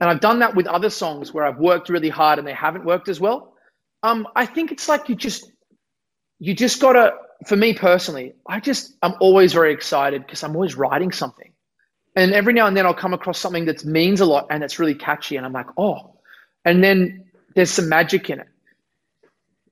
And 0.00 0.10
i've 0.10 0.18
done 0.18 0.40
that 0.40 0.56
with 0.56 0.66
other 0.66 0.90
songs 0.90 1.32
where 1.32 1.44
i've 1.44 1.58
worked 1.58 1.88
really 1.88 2.08
hard 2.08 2.40
and 2.40 2.48
they 2.48 2.52
haven't 2.52 2.84
worked 2.84 3.08
as 3.08 3.20
well. 3.20 3.54
Um, 4.02 4.26
i 4.34 4.46
think 4.46 4.72
it's 4.72 4.88
like 4.88 5.08
you 5.08 5.14
just 5.14 5.48
you 6.40 6.54
just 6.54 6.80
gotta 6.80 7.12
for 7.46 7.56
me 7.56 7.74
personally, 7.74 8.34
I 8.46 8.60
just 8.60 8.94
I'm 9.02 9.14
always 9.20 9.52
very 9.52 9.72
excited 9.72 10.24
because 10.24 10.42
I'm 10.42 10.54
always 10.54 10.76
writing 10.76 11.12
something. 11.12 11.52
And 12.14 12.32
every 12.32 12.52
now 12.52 12.66
and 12.66 12.76
then 12.76 12.86
I'll 12.86 12.94
come 12.94 13.14
across 13.14 13.38
something 13.38 13.66
that 13.66 13.84
means 13.84 14.20
a 14.20 14.26
lot 14.26 14.48
and 14.50 14.62
it's 14.62 14.78
really 14.78 14.94
catchy 14.94 15.36
and 15.36 15.46
I'm 15.46 15.52
like, 15.52 15.68
"Oh." 15.76 16.20
And 16.64 16.82
then 16.82 17.24
there's 17.54 17.70
some 17.70 17.88
magic 17.88 18.30
in 18.30 18.40
it. 18.40 18.48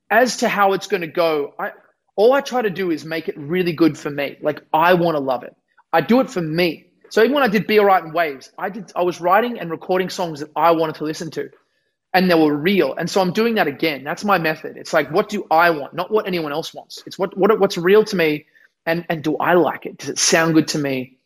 As 0.09 0.37
to 0.37 0.49
how 0.49 0.73
it's 0.73 0.87
going 0.87 1.01
to 1.01 1.07
go, 1.07 1.53
I 1.59 1.71
all 2.15 2.33
I 2.33 2.41
try 2.41 2.61
to 2.61 2.69
do 2.69 2.91
is 2.91 3.05
make 3.05 3.29
it 3.29 3.37
really 3.37 3.73
good 3.73 3.97
for 3.97 4.09
me. 4.09 4.37
Like 4.41 4.61
I 4.73 4.95
want 4.95 5.15
to 5.15 5.21
love 5.21 5.43
it. 5.43 5.55
I 5.93 6.01
do 6.01 6.19
it 6.19 6.29
for 6.29 6.41
me. 6.41 6.87
So 7.09 7.21
even 7.21 7.33
when 7.33 7.43
I 7.43 7.47
did 7.49 7.67
Be 7.67 7.79
Alright 7.79 8.03
in 8.03 8.13
Waves, 8.13 8.51
I 8.57 8.69
did 8.69 8.91
I 8.95 9.03
was 9.03 9.21
writing 9.21 9.59
and 9.59 9.69
recording 9.69 10.09
songs 10.09 10.39
that 10.41 10.49
I 10.55 10.71
wanted 10.71 10.95
to 10.95 11.03
listen 11.03 11.31
to 11.31 11.49
and 12.13 12.29
they 12.29 12.35
were 12.35 12.55
real. 12.55 12.93
And 12.93 13.09
so 13.09 13.21
I'm 13.21 13.31
doing 13.31 13.55
that 13.55 13.67
again. 13.67 14.03
That's 14.03 14.23
my 14.25 14.37
method. 14.37 14.77
It's 14.77 14.93
like, 14.93 15.11
what 15.11 15.29
do 15.29 15.45
I 15.49 15.69
want? 15.69 15.93
Not 15.93 16.11
what 16.11 16.27
anyone 16.27 16.51
else 16.51 16.73
wants. 16.73 17.03
It's 17.05 17.17
what, 17.17 17.37
what 17.37 17.57
what's 17.59 17.77
real 17.77 18.03
to 18.05 18.15
me, 18.15 18.45
and 18.85 19.05
and 19.09 19.23
do 19.23 19.37
I 19.37 19.53
like 19.53 19.85
it? 19.85 19.97
Does 19.97 20.09
it 20.09 20.19
sound 20.19 20.53
good 20.53 20.67
to 20.69 20.77
me? 20.77 21.17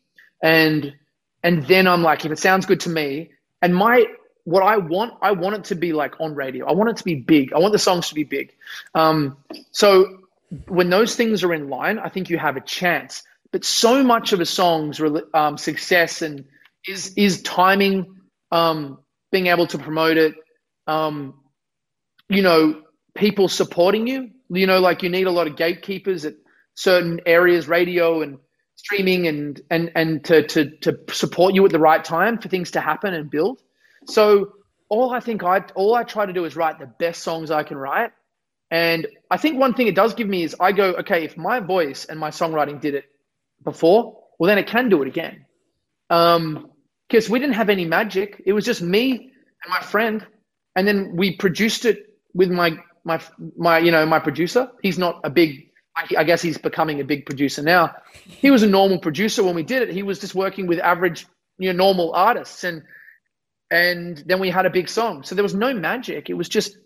And 0.42 0.94
and 1.42 1.66
then 1.66 1.86
I'm 1.86 2.02
like, 2.02 2.24
if 2.24 2.32
it 2.32 2.38
sounds 2.38 2.66
good 2.66 2.80
to 2.80 2.90
me, 2.90 3.30
and 3.62 3.74
my 3.74 4.06
what 4.44 4.62
I 4.62 4.76
want, 4.76 5.14
I 5.20 5.32
want 5.32 5.56
it 5.56 5.64
to 5.64 5.74
be 5.74 5.92
like 5.92 6.20
on 6.20 6.34
radio. 6.34 6.66
I 6.66 6.72
want 6.72 6.90
it 6.90 6.96
to 6.98 7.04
be 7.04 7.16
big. 7.16 7.52
I 7.52 7.58
want 7.58 7.72
the 7.72 7.80
songs 7.80 8.08
to 8.10 8.14
be 8.14 8.22
big. 8.24 8.52
Um, 8.94 9.36
so 9.72 10.18
when 10.68 10.88
those 10.88 11.16
things 11.16 11.42
are 11.42 11.52
in 11.52 11.68
line, 11.68 11.98
I 11.98 12.08
think 12.08 12.30
you 12.30 12.38
have 12.38 12.56
a 12.56 12.60
chance. 12.60 13.24
But 13.50 13.64
so 13.64 14.04
much 14.04 14.32
of 14.32 14.40
a 14.40 14.46
song's 14.46 15.00
um, 15.34 15.58
success 15.58 16.22
and 16.22 16.44
is 16.86 17.12
is 17.16 17.42
timing, 17.42 18.20
um, 18.52 18.98
being 19.32 19.48
able 19.48 19.66
to 19.68 19.78
promote 19.78 20.16
it, 20.16 20.34
um, 20.86 21.34
you 22.28 22.42
know, 22.42 22.82
people 23.14 23.48
supporting 23.48 24.06
you. 24.06 24.30
You 24.48 24.66
know, 24.66 24.78
like 24.78 25.02
you 25.02 25.08
need 25.08 25.26
a 25.26 25.32
lot 25.32 25.46
of 25.46 25.56
gatekeepers 25.56 26.24
at 26.24 26.34
certain 26.74 27.20
areas, 27.26 27.66
radio 27.66 28.22
and 28.22 28.38
streaming, 28.76 29.26
and 29.26 29.60
and 29.70 29.90
and 29.94 30.24
to 30.26 30.46
to 30.46 30.70
to 30.78 30.98
support 31.12 31.54
you 31.54 31.64
at 31.64 31.72
the 31.72 31.80
right 31.80 32.04
time 32.04 32.38
for 32.38 32.48
things 32.48 32.72
to 32.72 32.80
happen 32.80 33.12
and 33.14 33.30
build. 33.30 33.60
So 34.06 34.52
all 34.88 35.10
I 35.10 35.20
think 35.20 35.42
I 35.42 35.60
all 35.74 35.94
I 35.94 36.04
try 36.04 36.26
to 36.26 36.32
do 36.32 36.44
is 36.44 36.54
write 36.54 36.78
the 36.78 36.86
best 36.86 37.22
songs 37.22 37.50
I 37.50 37.64
can 37.64 37.76
write. 37.76 38.12
And 38.70 39.06
I 39.30 39.36
think 39.36 39.58
one 39.58 39.74
thing 39.74 39.86
it 39.86 39.94
does 39.94 40.14
give 40.14 40.28
me 40.28 40.42
is 40.42 40.56
I 40.58 40.72
go, 40.72 40.94
okay, 40.94 41.24
if 41.24 41.36
my 41.36 41.60
voice 41.60 42.04
and 42.04 42.18
my 42.18 42.30
songwriting 42.30 42.80
did 42.80 42.94
it 42.94 43.04
before, 43.62 44.22
well 44.38 44.48
then 44.48 44.58
it 44.58 44.66
can 44.66 44.88
do 44.88 45.02
it 45.02 45.08
again. 45.08 45.46
Um, 46.10 46.70
because 47.08 47.30
we 47.30 47.38
didn't 47.38 47.54
have 47.54 47.68
any 47.68 47.84
magic. 47.84 48.42
It 48.44 48.52
was 48.52 48.64
just 48.64 48.82
me 48.82 49.10
and 49.12 49.70
my 49.70 49.80
friend 49.80 50.26
and 50.76 50.86
then 50.86 51.16
we 51.16 51.34
produced 51.34 51.84
it 51.84 52.16
with 52.34 52.50
my 52.50 52.78
my 53.04 53.20
my 53.56 53.78
you 53.78 53.90
know 53.90 54.06
my 54.06 54.20
producer. 54.20 54.70
He's 54.82 54.98
not 54.98 55.20
a 55.24 55.30
big. 55.30 55.70
I 56.14 56.24
guess 56.24 56.42
he's 56.42 56.58
becoming 56.58 57.00
a 57.00 57.04
big 57.04 57.24
producer 57.24 57.62
now. 57.62 57.96
He 58.12 58.50
was 58.50 58.62
a 58.62 58.66
normal 58.66 58.98
producer 58.98 59.42
when 59.42 59.54
we 59.54 59.62
did 59.62 59.80
it. 59.80 59.94
He 59.94 60.02
was 60.02 60.18
just 60.18 60.34
working 60.34 60.66
with 60.66 60.78
average, 60.78 61.26
you 61.56 61.72
know, 61.72 61.84
normal 61.84 62.12
artists, 62.14 62.64
and 62.64 62.82
and 63.70 64.18
then 64.26 64.38
we 64.38 64.50
had 64.50 64.66
a 64.66 64.70
big 64.70 64.90
song. 64.90 65.22
So 65.22 65.34
there 65.34 65.42
was 65.42 65.54
no 65.54 65.72
magic. 65.72 66.28
It 66.28 66.34
was 66.34 66.50
just 66.50 66.76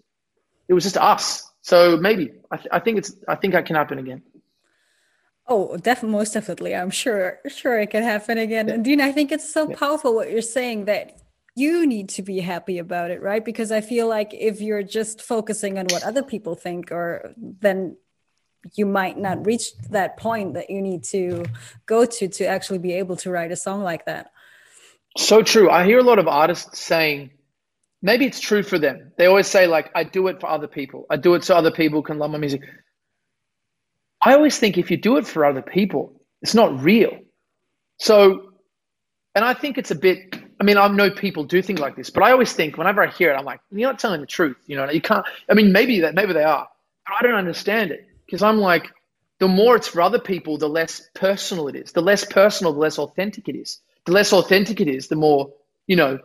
it 0.69 0.75
was 0.75 0.85
just 0.85 0.97
us. 0.97 1.51
So 1.63 1.97
maybe 1.97 2.31
I, 2.53 2.57
th- 2.57 2.69
I 2.71 2.79
think 2.79 2.99
it's 2.99 3.13
I 3.27 3.35
think 3.35 3.55
that 3.55 3.67
can 3.67 3.75
happen 3.75 3.99
again. 3.99 4.23
Oh, 5.49 5.77
definitely, 5.77 6.17
most 6.17 6.33
definitely. 6.33 6.77
I'm 6.77 6.91
sure, 6.91 7.41
sure 7.49 7.81
it 7.81 7.91
can 7.91 8.05
happen 8.05 8.39
again. 8.39 8.69
Yeah. 8.69 8.75
And 8.75 8.85
Dean, 8.85 9.01
I 9.01 9.11
think 9.11 9.33
it's 9.33 9.53
so 9.53 9.69
yeah. 9.69 9.75
powerful 9.75 10.15
what 10.15 10.31
you're 10.31 10.43
saying 10.43 10.85
that 10.85 11.21
you 11.57 11.87
need 11.87 12.09
to 12.11 12.23
be 12.23 12.41
happy 12.41 12.79
about 12.79 13.11
it 13.11 13.21
right? 13.23 13.45
Because 13.45 13.73
i 13.73 13.81
feel 13.81 14.09
like 14.09 14.33
if 14.33 14.61
you're 14.61 14.83
just 14.83 15.23
focusing 15.23 15.79
on 15.79 15.87
what 15.87 16.05
other 16.05 16.23
people 16.23 16.55
think 16.55 16.93
or 16.93 17.35
then 17.37 17.97
you 18.75 18.87
might 18.87 19.19
not 19.19 19.47
reach 19.47 19.77
that 19.91 20.17
point 20.17 20.55
that 20.55 20.71
you 20.71 20.83
need 20.83 21.05
to 21.05 21.45
go 21.87 22.05
to 22.05 22.29
to 22.29 22.45
actually 22.45 22.79
be 22.79 22.93
able 22.93 23.17
to 23.17 23.31
write 23.31 23.53
a 23.53 23.57
song 23.57 23.83
like 23.83 24.05
that. 24.07 24.31
So 25.17 25.43
true. 25.43 25.71
I 25.71 25.85
hear 25.85 25.99
a 25.99 26.03
lot 26.03 26.19
of 26.19 26.29
artists 26.29 26.79
saying 26.79 27.31
maybe 28.03 28.27
it's 28.27 28.41
true 28.41 28.63
for 28.63 28.79
them. 28.79 29.13
They 29.17 29.27
always 29.27 29.47
say 29.47 29.67
like 29.67 29.91
i 29.95 30.05
do 30.05 30.29
it 30.29 30.41
for 30.41 30.49
other 30.49 30.69
people. 30.69 31.07
I 31.11 31.17
do 31.17 31.35
it 31.35 31.45
so 31.45 31.55
other 31.57 31.71
people 31.71 32.03
can 32.03 32.19
love 32.19 32.31
my 32.31 32.39
music. 32.39 32.63
I 34.23 34.35
always 34.35 34.59
think 34.59 34.77
if 34.77 34.91
you 34.91 34.99
do 34.99 35.17
it 35.17 35.27
for 35.27 35.45
other 35.45 35.63
people 35.63 36.21
it's 36.43 36.55
not 36.55 36.83
real. 36.83 37.19
So 37.99 38.53
and 39.35 39.45
i 39.45 39.55
think 39.55 39.79
it's 39.79 39.91
a 39.91 39.95
bit 39.95 40.40
I 40.61 40.65
mean, 40.65 40.77
I 40.77 40.87
know 40.89 41.11
people 41.11 41.45
do 41.45 41.63
things 41.63 41.81
like 41.81 41.97
this, 41.97 42.11
but 42.11 42.23
I 42.23 42.33
always 42.33 42.53
think 42.53 42.77
whenever 42.77 43.03
I 43.03 43.11
hear 43.11 43.33
it, 43.33 43.35
I'm 43.35 43.47
like, 43.47 43.61
you're 43.73 43.89
not 43.89 43.99
telling 43.99 44.21
the 44.21 44.27
truth. 44.27 44.59
You 44.67 44.77
know, 44.77 44.91
you 44.91 45.01
can't. 45.01 45.25
I 45.49 45.55
mean, 45.55 45.73
maybe 45.73 46.01
that, 46.01 46.15
maybe 46.15 46.35
they 46.35 46.45
are, 46.45 46.69
but 47.07 47.15
I 47.19 47.23
don't 47.23 47.35
understand 47.35 47.91
it 47.91 48.07
because 48.27 48.43
I'm 48.43 48.59
like, 48.59 48.93
the 49.39 49.49
more 49.49 49.77
it's 49.77 49.89
for 49.89 50.03
other 50.03 50.19
people, 50.19 50.59
the 50.59 50.69
less 50.69 51.09
personal 51.15 51.69
it 51.69 51.77
is. 51.77 51.93
The 51.93 52.03
less 52.03 52.25
personal, 52.25 52.75
the 52.75 52.79
less 52.79 52.99
authentic 52.99 53.49
it 53.49 53.57
is. 53.57 53.81
The 54.05 54.13
less 54.13 54.33
authentic 54.35 54.81
it 54.81 54.89
is, 54.89 55.09
the 55.09 55.17
more 55.17 55.51
you 55.91 55.97
know, 55.97 56.21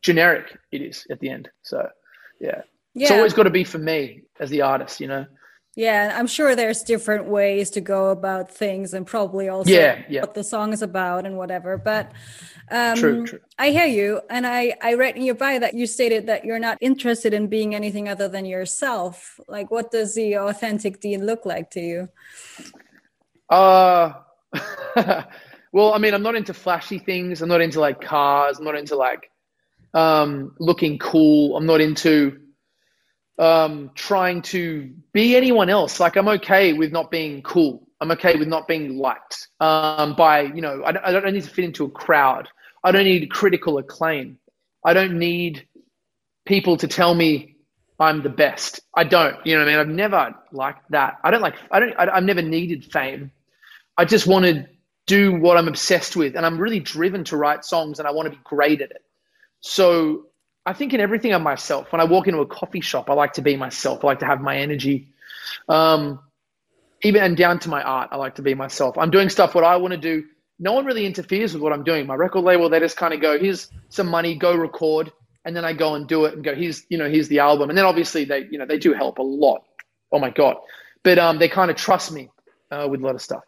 generic 0.00 0.56
it 0.72 0.80
is 0.80 1.06
at 1.10 1.20
the 1.20 1.28
end. 1.28 1.50
So, 1.60 1.86
yeah, 2.40 2.62
yeah. 2.94 3.02
it's 3.02 3.10
always 3.10 3.34
got 3.34 3.42
to 3.42 3.50
be 3.50 3.64
for 3.64 3.76
me 3.76 4.22
as 4.40 4.48
the 4.48 4.62
artist. 4.62 4.98
You 4.98 5.08
know. 5.08 5.26
Yeah, 5.76 6.16
I'm 6.18 6.26
sure 6.26 6.56
there's 6.56 6.82
different 6.82 7.26
ways 7.26 7.68
to 7.70 7.82
go 7.82 8.08
about 8.08 8.50
things, 8.50 8.94
and 8.94 9.06
probably 9.06 9.50
also 9.50 9.70
yeah, 9.70 10.02
yeah. 10.08 10.22
what 10.22 10.32
the 10.32 10.42
song 10.42 10.72
is 10.72 10.80
about 10.80 11.26
and 11.26 11.36
whatever. 11.36 11.76
But 11.76 12.12
um, 12.70 12.96
true, 12.96 13.26
true. 13.26 13.40
I 13.58 13.70
hear 13.70 13.86
you, 13.86 14.20
and 14.30 14.46
I 14.46 14.74
I 14.82 14.94
read 14.94 15.16
in 15.16 15.22
your 15.22 15.34
bio 15.34 15.58
that 15.58 15.74
you 15.74 15.86
stated 15.86 16.26
that 16.26 16.44
you're 16.44 16.58
not 16.58 16.78
interested 16.80 17.34
in 17.34 17.48
being 17.48 17.74
anything 17.74 18.08
other 18.08 18.28
than 18.28 18.44
yourself. 18.44 19.40
Like, 19.48 19.70
what 19.70 19.90
does 19.90 20.14
the 20.14 20.38
authentic 20.38 21.00
Dean 21.00 21.26
look 21.26 21.44
like 21.44 21.70
to 21.72 21.80
you? 21.80 22.08
Uh, 23.48 24.12
well, 25.72 25.94
I 25.94 25.98
mean, 25.98 26.14
I'm 26.14 26.22
not 26.22 26.36
into 26.36 26.54
flashy 26.54 26.98
things. 26.98 27.42
I'm 27.42 27.48
not 27.48 27.60
into 27.60 27.80
like 27.80 28.00
cars. 28.00 28.58
I'm 28.58 28.64
not 28.64 28.76
into 28.76 28.94
like 28.94 29.30
um, 29.92 30.54
looking 30.58 30.98
cool. 30.98 31.56
I'm 31.56 31.66
not 31.66 31.80
into 31.80 32.40
um, 33.38 33.90
trying 33.94 34.42
to 34.42 34.92
be 35.12 35.34
anyone 35.34 35.70
else. 35.70 35.98
Like 35.98 36.16
I'm 36.16 36.28
okay 36.28 36.72
with 36.72 36.92
not 36.92 37.10
being 37.10 37.42
cool. 37.42 37.86
I'm 38.00 38.12
okay 38.12 38.36
with 38.36 38.48
not 38.48 38.66
being 38.68 38.96
liked 38.96 39.48
um, 39.58 40.14
by 40.14 40.42
you 40.42 40.60
know. 40.60 40.82
I, 40.84 41.08
I 41.08 41.12
don't 41.12 41.32
need 41.32 41.42
to 41.42 41.50
fit 41.50 41.64
into 41.64 41.84
a 41.84 41.90
crowd 41.90 42.48
I 42.82 42.92
don't 42.92 43.04
need 43.04 43.30
critical 43.30 43.78
acclaim. 43.78 44.38
I 44.84 44.94
don't 44.94 45.18
need 45.18 45.66
people 46.46 46.76
to 46.78 46.88
tell 46.88 47.14
me 47.14 47.56
I'm 47.98 48.22
the 48.22 48.30
best. 48.30 48.80
I 48.94 49.04
don't. 49.04 49.36
You 49.44 49.54
know 49.54 49.64
what 49.64 49.68
I 49.68 49.72
mean? 49.72 49.80
I've 49.80 49.88
never 49.88 50.34
liked 50.52 50.90
that. 50.90 51.18
I 51.22 51.30
don't 51.30 51.42
like. 51.42 51.54
I 51.70 51.80
don't. 51.80 51.94
I, 51.98 52.14
have 52.14 52.24
never 52.24 52.42
needed 52.42 52.90
fame. 52.90 53.30
I 53.96 54.06
just 54.06 54.26
want 54.26 54.46
to 54.46 54.66
do 55.06 55.34
what 55.34 55.58
I'm 55.58 55.68
obsessed 55.68 56.16
with, 56.16 56.34
and 56.34 56.46
I'm 56.46 56.58
really 56.58 56.80
driven 56.80 57.24
to 57.24 57.36
write 57.36 57.64
songs, 57.64 57.98
and 57.98 58.08
I 58.08 58.12
want 58.12 58.26
to 58.26 58.30
be 58.30 58.40
great 58.42 58.80
at 58.80 58.90
it. 58.90 59.04
So 59.60 60.26
I 60.64 60.72
think 60.72 60.94
in 60.94 61.00
everything 61.00 61.34
I'm 61.34 61.42
myself. 61.42 61.92
When 61.92 62.00
I 62.00 62.04
walk 62.04 62.26
into 62.26 62.40
a 62.40 62.46
coffee 62.46 62.80
shop, 62.80 63.10
I 63.10 63.14
like 63.14 63.34
to 63.34 63.42
be 63.42 63.56
myself. 63.56 64.02
I 64.02 64.08
like 64.08 64.20
to 64.20 64.26
have 64.26 64.40
my 64.40 64.56
energy. 64.56 65.12
Um, 65.68 66.20
even 67.02 67.22
and 67.22 67.36
down 67.36 67.58
to 67.60 67.68
my 67.68 67.82
art, 67.82 68.08
I 68.12 68.16
like 68.16 68.36
to 68.36 68.42
be 68.42 68.54
myself. 68.54 68.96
I'm 68.98 69.10
doing 69.10 69.28
stuff 69.28 69.54
what 69.54 69.64
I 69.64 69.76
want 69.76 69.92
to 69.92 69.98
do. 69.98 70.24
No 70.60 70.72
one 70.74 70.84
really 70.84 71.06
interferes 71.06 71.54
with 71.54 71.62
what 71.62 71.72
I'm 71.72 71.82
doing. 71.82 72.06
My 72.06 72.14
record 72.14 72.44
label, 72.44 72.68
they 72.68 72.78
just 72.78 72.96
kind 72.96 73.12
of 73.12 73.20
go, 73.20 73.38
"Here's 73.38 73.70
some 73.88 74.06
money, 74.06 74.36
go 74.36 74.54
record." 74.54 75.10
and 75.44 75.56
then 75.56 75.64
I 75.64 75.72
go 75.72 75.94
and 75.94 76.06
do 76.06 76.26
it 76.26 76.34
and 76.34 76.44
go, 76.44 76.54
here's 76.54 76.84
you 76.88 76.98
know 76.98 77.08
here's 77.08 77.28
the 77.28 77.38
album, 77.38 77.70
and 77.70 77.78
then 77.78 77.84
obviously 77.84 78.24
they 78.24 78.46
you 78.50 78.58
know 78.58 78.66
they 78.66 78.78
do 78.78 78.92
help 78.92 79.18
a 79.18 79.22
lot. 79.22 79.64
Oh 80.12 80.18
my 80.18 80.30
god, 80.30 80.56
but 81.02 81.18
um, 81.18 81.38
they 81.38 81.48
kind 81.48 81.70
of 81.70 81.76
trust 81.76 82.12
me 82.12 82.30
uh, 82.70 82.86
with 82.90 83.00
a 83.00 83.04
lot 83.04 83.14
of 83.14 83.22
stuff. 83.22 83.42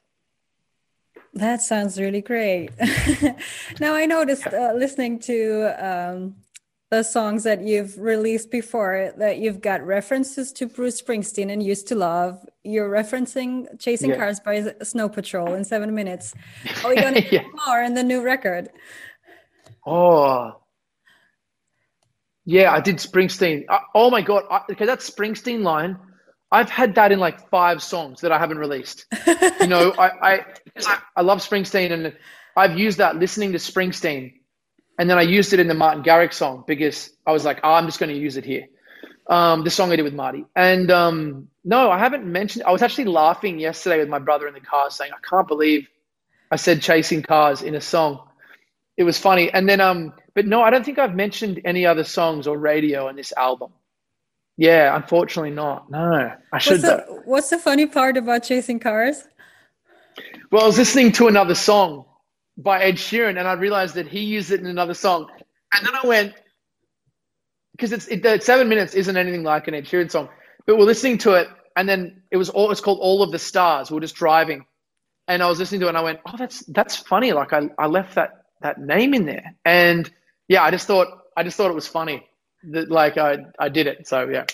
That 1.35 1.63
sounds 1.63 1.99
really 1.99 2.21
great. 2.21 2.71
now 3.81 3.95
I 3.95 4.07
noticed 4.07 4.47
uh, 4.47 4.73
listening 4.75 5.19
to 5.21 5.75
um, 5.79 6.37
the 6.91 7.03
songs 7.03 7.45
that 7.45 7.63
you've 7.63 7.99
released 7.99 8.51
before 8.51 9.13
that 9.17 9.39
you've 9.39 9.63
got 9.63 9.85
references 9.85 10.53
to 10.53 10.67
Bruce 10.67 11.01
Springsteen 11.01 11.51
and 11.51 11.63
Used 11.63 11.89
to 11.89 11.95
Love. 11.95 12.45
You're 12.65 12.91
referencing 12.91 13.79
Chasing 13.81 14.11
yeah. 14.11 14.17
Cars 14.17 14.41
by 14.41 14.75
Snow 14.83 15.09
Patrol 15.09 15.55
in 15.55 15.65
seven 15.65 15.95
minutes. 15.95 16.35
Are 16.85 16.91
we 16.91 16.97
going 17.01 17.15
to 17.15 17.35
yeah. 17.35 17.45
more 17.67 17.83
in 17.83 17.95
the 17.95 18.05
new 18.05 18.23
record? 18.23 18.69
Oh, 19.85 20.63
yeah, 22.45 22.73
I 22.73 22.81
did 22.81 22.97
Springsteen. 22.97 23.65
I, 23.69 23.81
oh 23.95 24.11
my 24.11 24.23
god, 24.23 24.45
because 24.69 24.87
that 24.87 25.01
Springsteen 25.01 25.63
line, 25.63 25.99
I've 26.51 26.71
had 26.71 26.97
that 26.97 27.13
in 27.13 27.19
like 27.19 27.49
five 27.51 27.83
songs 27.83 28.21
that 28.21 28.33
I 28.33 28.39
haven't 28.39 28.59
released. 28.59 29.07
you 29.61 29.67
know, 29.67 29.93
I, 29.97 30.45
I 30.87 30.99
I 31.17 31.23
love 31.23 31.39
Springsteen, 31.39 31.93
and 31.93 32.17
I've 32.57 32.79
used 32.79 32.99
that 32.99 33.17
listening 33.17 33.53
to 33.53 33.59
Springsteen, 33.59 34.35
and 34.99 35.09
then 35.09 35.19
I 35.19 35.23
used 35.23 35.53
it 35.53 35.61
in 35.61 35.69
the 35.69 35.75
Martin 35.75 36.03
Garrix 36.03 36.35
song 36.35 36.65
because 36.67 37.11
I 37.27 37.33
was 37.33 37.45
like, 37.45 37.61
oh, 37.65 37.73
I'm 37.73 37.87
just 37.87 37.99
going 37.99 38.11
to 38.11 38.19
use 38.19 38.37
it 38.37 38.45
here. 38.45 38.67
Um, 39.29 39.63
the 39.63 39.71
song 39.71 39.93
I 39.93 39.97
did 39.97 40.03
with 40.03 40.15
Marty, 40.15 40.45
and 40.57 40.91
um, 40.91 41.49
no, 41.65 41.91
I 41.91 41.99
haven't 41.99 42.27
mentioned. 42.27 42.65
I 42.65 42.73
was 42.73 42.83
actually 42.83 43.05
laughing 43.05 43.61
yesterday 43.61 43.99
with 43.99 44.09
my 44.09 44.19
brother 44.19 44.49
in 44.49 44.55
the 44.55 44.61
car, 44.61 44.91
saying, 44.91 45.13
I 45.13 45.21
can't 45.27 45.47
believe 45.47 45.87
I 46.51 46.57
said 46.57 46.83
chasing 46.83 47.23
cars 47.23 47.63
in 47.63 47.75
a 47.77 47.81
song. 47.81 48.29
It 48.97 49.05
was 49.05 49.19
funny, 49.19 49.51
and 49.53 49.69
then 49.69 49.81
um 49.81 50.13
but 50.35 50.47
no, 50.47 50.63
I 50.63 50.71
don't 50.71 50.85
think 50.85 50.99
I've 50.99 51.15
mentioned 51.15 51.61
any 51.65 51.87
other 51.87 52.05
songs 52.05 52.47
or 52.47 52.57
radio 52.59 53.09
in 53.09 53.17
this 53.17 53.33
album. 53.37 53.73
Yeah, 54.57 54.95
unfortunately 54.95 55.51
not. 55.51 55.91
No, 55.91 56.33
I 56.53 56.59
should. 56.59 56.83
What's 56.83 56.83
the, 56.83 57.23
what's 57.25 57.51
the 57.51 57.59
funny 57.59 57.87
part 57.87 58.17
about 58.17 58.43
chasing 58.43 58.79
cars? 58.79 59.25
Well, 60.51 60.63
I 60.63 60.67
was 60.67 60.79
listening 60.79 61.13
to 61.13 61.29
another 61.29 61.55
song 61.55 62.05
by 62.57 62.83
Ed 62.83 62.97
Sheeran, 62.97 63.39
and 63.39 63.49
I 63.49 63.55
realized 63.55 63.95
that 63.95 64.09
he 64.09 64.21
used 64.21 64.51
it 64.51 64.61
in 64.61 64.67
another 64.67 64.95
song, 64.95 65.29
and 65.75 65.87
then 65.87 65.95
I 65.95 66.07
went 66.07 66.35
because 67.73 67.93
it's 67.93 68.07
it, 68.09 68.23
the 68.23 68.41
seven 68.41 68.69
minutes 68.69 68.95
isn't 68.95 69.17
anything 69.17 69.43
like 69.43 69.69
an 69.69 69.75
Ed 69.75 69.85
Sheeran 69.85 70.11
song, 70.11 70.29
but 70.67 70.79
we're 70.79 70.85
listening 70.85 71.19
to 71.19 71.35
it, 71.35 71.49
and 71.77 71.89
then 71.89 72.23
it 72.31 72.37
was 72.37 72.49
all 72.51 72.71
it's 72.71 72.81
called 72.81 72.99
All 73.01 73.23
of 73.23 73.33
the 73.33 73.39
Stars. 73.39 73.91
We 73.91 73.97
we're 73.97 74.01
just 74.01 74.15
driving, 74.15 74.67
and 75.29 75.43
I 75.43 75.49
was 75.49 75.59
listening 75.59 75.81
to 75.83 75.87
it, 75.87 75.91
and 75.91 75.99
I 75.99 76.03
went, 76.03 76.21
"Oh, 76.27 76.37
that's 76.37 76.61
that's 76.67 76.97
funny." 76.97 77.33
Like 77.33 77.53
I 77.53 77.69
I 77.79 77.87
left 77.87 78.15
that 78.15 78.45
that 78.61 78.81
name 78.81 79.15
in 79.15 79.27
there, 79.27 79.55
and 79.65 80.11
yeah, 80.49 80.63
I 80.63 80.71
just 80.71 80.87
thought 80.87 81.09
I 81.37 81.43
just 81.43 81.57
thought 81.57 81.71
it 81.71 81.75
was 81.75 81.89
funny 81.89 82.27
that 82.65 82.91
like 82.91 83.19
I 83.19 83.39
I 83.59 83.69
did 83.69 83.87
it. 83.87 84.07
So 84.07 84.29
yeah. 84.29 84.47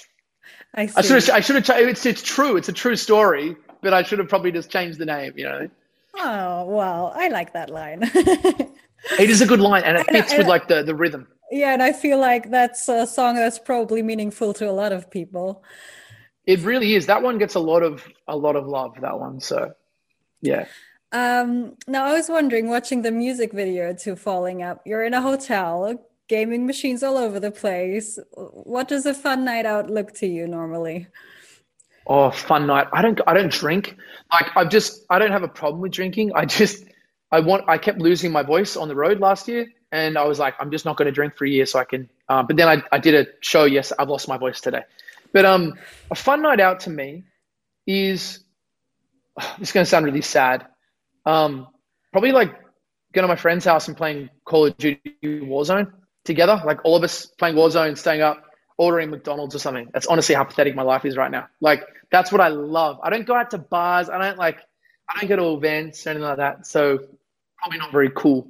I, 0.75 0.87
should 0.87 1.23
have 1.23 1.31
I 1.31 1.41
should 1.41 1.57
have 1.57 1.89
it's 1.89 2.07
it's 2.07 2.23
true. 2.23 2.57
It's 2.57 2.69
a 2.69 2.73
true 2.73 2.97
story, 2.97 3.57
but 3.83 3.93
I 3.95 4.03
should 4.03 4.19
have 4.19 4.29
probably 4.29 4.53
just 4.53 4.71
changed 4.71 4.99
the 4.99 5.07
name, 5.07 5.33
you 5.37 5.45
know. 5.45 5.69
Oh, 6.17 6.65
well, 6.65 7.13
I 7.15 7.29
like 7.29 7.53
that 7.55 7.71
line. 7.71 8.01
it 8.15 9.31
is 9.31 9.41
a 9.41 9.47
good 9.47 9.61
line 9.61 9.83
and 9.85 9.99
it 9.99 10.07
fits 10.07 10.37
with 10.37 10.47
like 10.47 10.69
the 10.69 10.83
the 10.83 10.95
rhythm. 10.95 11.27
Yeah, 11.51 11.73
and 11.73 11.83
I 11.83 11.93
feel 11.93 12.19
like 12.19 12.51
that's 12.51 12.89
a 12.89 13.07
song 13.07 13.37
that's 13.37 13.59
probably 13.59 14.03
meaningful 14.03 14.53
to 14.55 14.69
a 14.69 14.73
lot 14.73 14.93
of 14.93 15.11
people. 15.11 15.65
It 16.47 16.61
really 16.61 16.95
is. 16.95 17.07
That 17.07 17.23
one 17.23 17.39
gets 17.39 17.55
a 17.55 17.61
lot 17.61 17.83
of 17.83 18.07
a 18.27 18.37
lot 18.37 18.57
of 18.57 18.67
love, 18.67 18.97
that 19.01 19.19
one. 19.19 19.41
So 19.41 19.73
yeah. 20.41 20.67
Um, 21.13 21.77
now, 21.87 22.05
I 22.05 22.13
was 22.13 22.29
wondering, 22.29 22.69
watching 22.69 23.03
the 23.03 23.11
music 23.11 23.53
video 23.53 23.95
to 23.95 24.15
Falling 24.15 24.63
Up, 24.63 24.83
you're 24.85 25.05
in 25.05 25.15
a 25.15 25.23
hotel, 25.23 25.99
gaming 26.29 26.67
machines 26.67 27.03
all 27.03 27.17
over 27.17 27.41
the 27.41 27.51
place. 27.51 28.19
What 28.33 28.89
does 28.89 29.07
a 29.07 29.15
fun 29.15 29.45
night 29.45 29.65
out 29.65 29.91
look 29.91 30.13
to 30.17 30.27
you 30.27 30.47
normally? 30.47 31.07
Oh, 32.07 32.31
fun 32.31 32.67
night. 32.67 32.89
I 32.93 33.03
don't. 33.03 33.21
I 33.27 33.35
don't 33.35 33.53
drink. 33.53 33.97
Like 34.33 34.57
I've 34.57 34.71
just. 34.71 35.05
I 35.11 35.19
don't 35.19 35.33
have 35.33 35.43
a 35.43 35.49
problem 35.49 35.81
with 35.83 35.93
drinking. 35.93 36.33
I 36.35 36.45
just. 36.45 36.85
I 37.31 37.41
want. 37.41 37.65
I 37.69 37.79
kept 37.79 37.99
losing 37.99 38.33
my 38.33 38.43
voice 38.43 38.77
on 38.77 38.89
the 38.89 38.95
road 38.95 39.21
last 39.21 39.49
year, 39.49 39.67
and 39.93 40.19
I 40.19 40.25
was 40.25 40.39
like, 40.39 40.55
I'm 40.61 40.71
just 40.71 40.85
not 40.85 40.97
going 40.97 41.07
to 41.07 41.13
drink 41.13 41.37
for 41.37 41.45
a 41.45 41.49
year 41.49 41.67
so 41.67 41.79
I 41.79 41.85
can. 41.85 42.09
Um, 42.29 42.47
but 42.47 42.57
then 42.57 42.69
I, 42.69 42.83
I 42.93 42.99
did 42.99 43.15
a 43.15 43.27
show. 43.41 43.65
Yes, 43.65 43.93
I've 43.99 44.09
lost 44.09 44.29
my 44.29 44.37
voice 44.37 44.61
today. 44.61 44.83
But 45.33 45.45
um, 45.45 45.75
a 46.11 46.15
fun 46.15 46.43
night 46.43 46.61
out 46.61 46.81
to 46.81 46.91
me 46.91 47.25
is. 47.87 48.41
This 49.59 49.71
going 49.71 49.85
to 49.85 49.89
sound 49.89 50.05
really 50.05 50.21
sad 50.21 50.67
um, 51.29 51.69
probably 52.11 52.33
like 52.33 52.55
going 53.13 53.23
to 53.23 53.29
my 53.29 53.37
friend's 53.37 53.65
house 53.65 53.87
and 53.87 53.97
playing 53.97 54.31
Call 54.45 54.67
of 54.67 54.77
Duty 54.79 55.01
Warzone 55.23 55.93
together. 56.25 56.61
Like 56.65 56.85
all 56.85 56.97
of 56.97 57.05
us 57.05 57.27
playing 57.27 57.55
Warzone, 57.55 57.99
staying 57.99 58.23
up, 58.23 58.45
ordering 58.79 59.11
McDonald's 59.11 59.55
or 59.55 59.59
something. 59.59 59.89
That's 59.93 60.07
honestly 60.07 60.35
how 60.35 60.45
pathetic 60.45 60.75
my 60.75 60.83
life 60.83 61.05
is 61.05 61.17
right 61.17 61.31
now. 61.31 61.49
Like 61.61 61.85
that's 62.11 62.33
what 62.33 62.41
I 62.41 62.49
love. 62.49 62.99
I 63.03 63.11
don't 63.11 63.27
go 63.27 63.35
out 63.35 63.51
to 63.51 63.59
bars. 63.59 64.09
I 64.09 64.19
don't 64.19 64.39
like. 64.39 64.61
I 65.11 65.21
don't 65.21 65.29
go 65.29 65.37
to 65.37 65.59
events 65.59 66.07
or 66.07 66.11
anything 66.11 66.29
like 66.29 66.39
that. 66.39 66.67
So 66.67 66.99
probably 67.59 67.79
not 67.79 67.93
very 67.93 68.11
cool. 68.15 68.49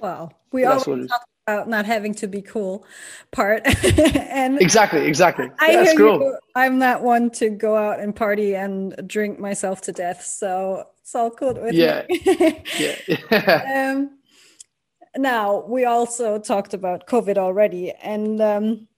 Wow, 0.00 0.30
we 0.52 0.64
always 0.64 1.08
talk 1.08 1.24
about 1.46 1.68
not 1.68 1.86
having 1.86 2.12
to 2.12 2.26
be 2.26 2.42
cool 2.42 2.84
part. 3.30 3.62
and 3.84 4.60
exactly, 4.60 5.06
exactly. 5.06 5.48
I 5.60 5.70
yeah, 5.70 5.84
hear 5.84 5.96
cool. 5.96 6.20
you. 6.20 6.38
I'm 6.54 6.78
not 6.78 7.02
one 7.02 7.30
to 7.32 7.50
go 7.50 7.76
out 7.76 8.00
and 8.00 8.14
party 8.14 8.56
and 8.56 8.94
drink 9.06 9.38
myself 9.38 9.80
to 9.82 9.92
death. 9.92 10.24
So 10.24 10.88
it's 11.00 11.14
all 11.14 11.30
good 11.30 11.62
with 11.62 11.74
yeah. 11.74 12.04
me. 12.08 12.64
yeah. 13.30 13.92
um, 13.94 14.18
now 15.16 15.64
we 15.68 15.84
also 15.84 16.38
talked 16.38 16.74
about 16.74 17.06
COVID 17.06 17.38
already, 17.38 17.92
and 17.92 18.40
um, 18.40 18.88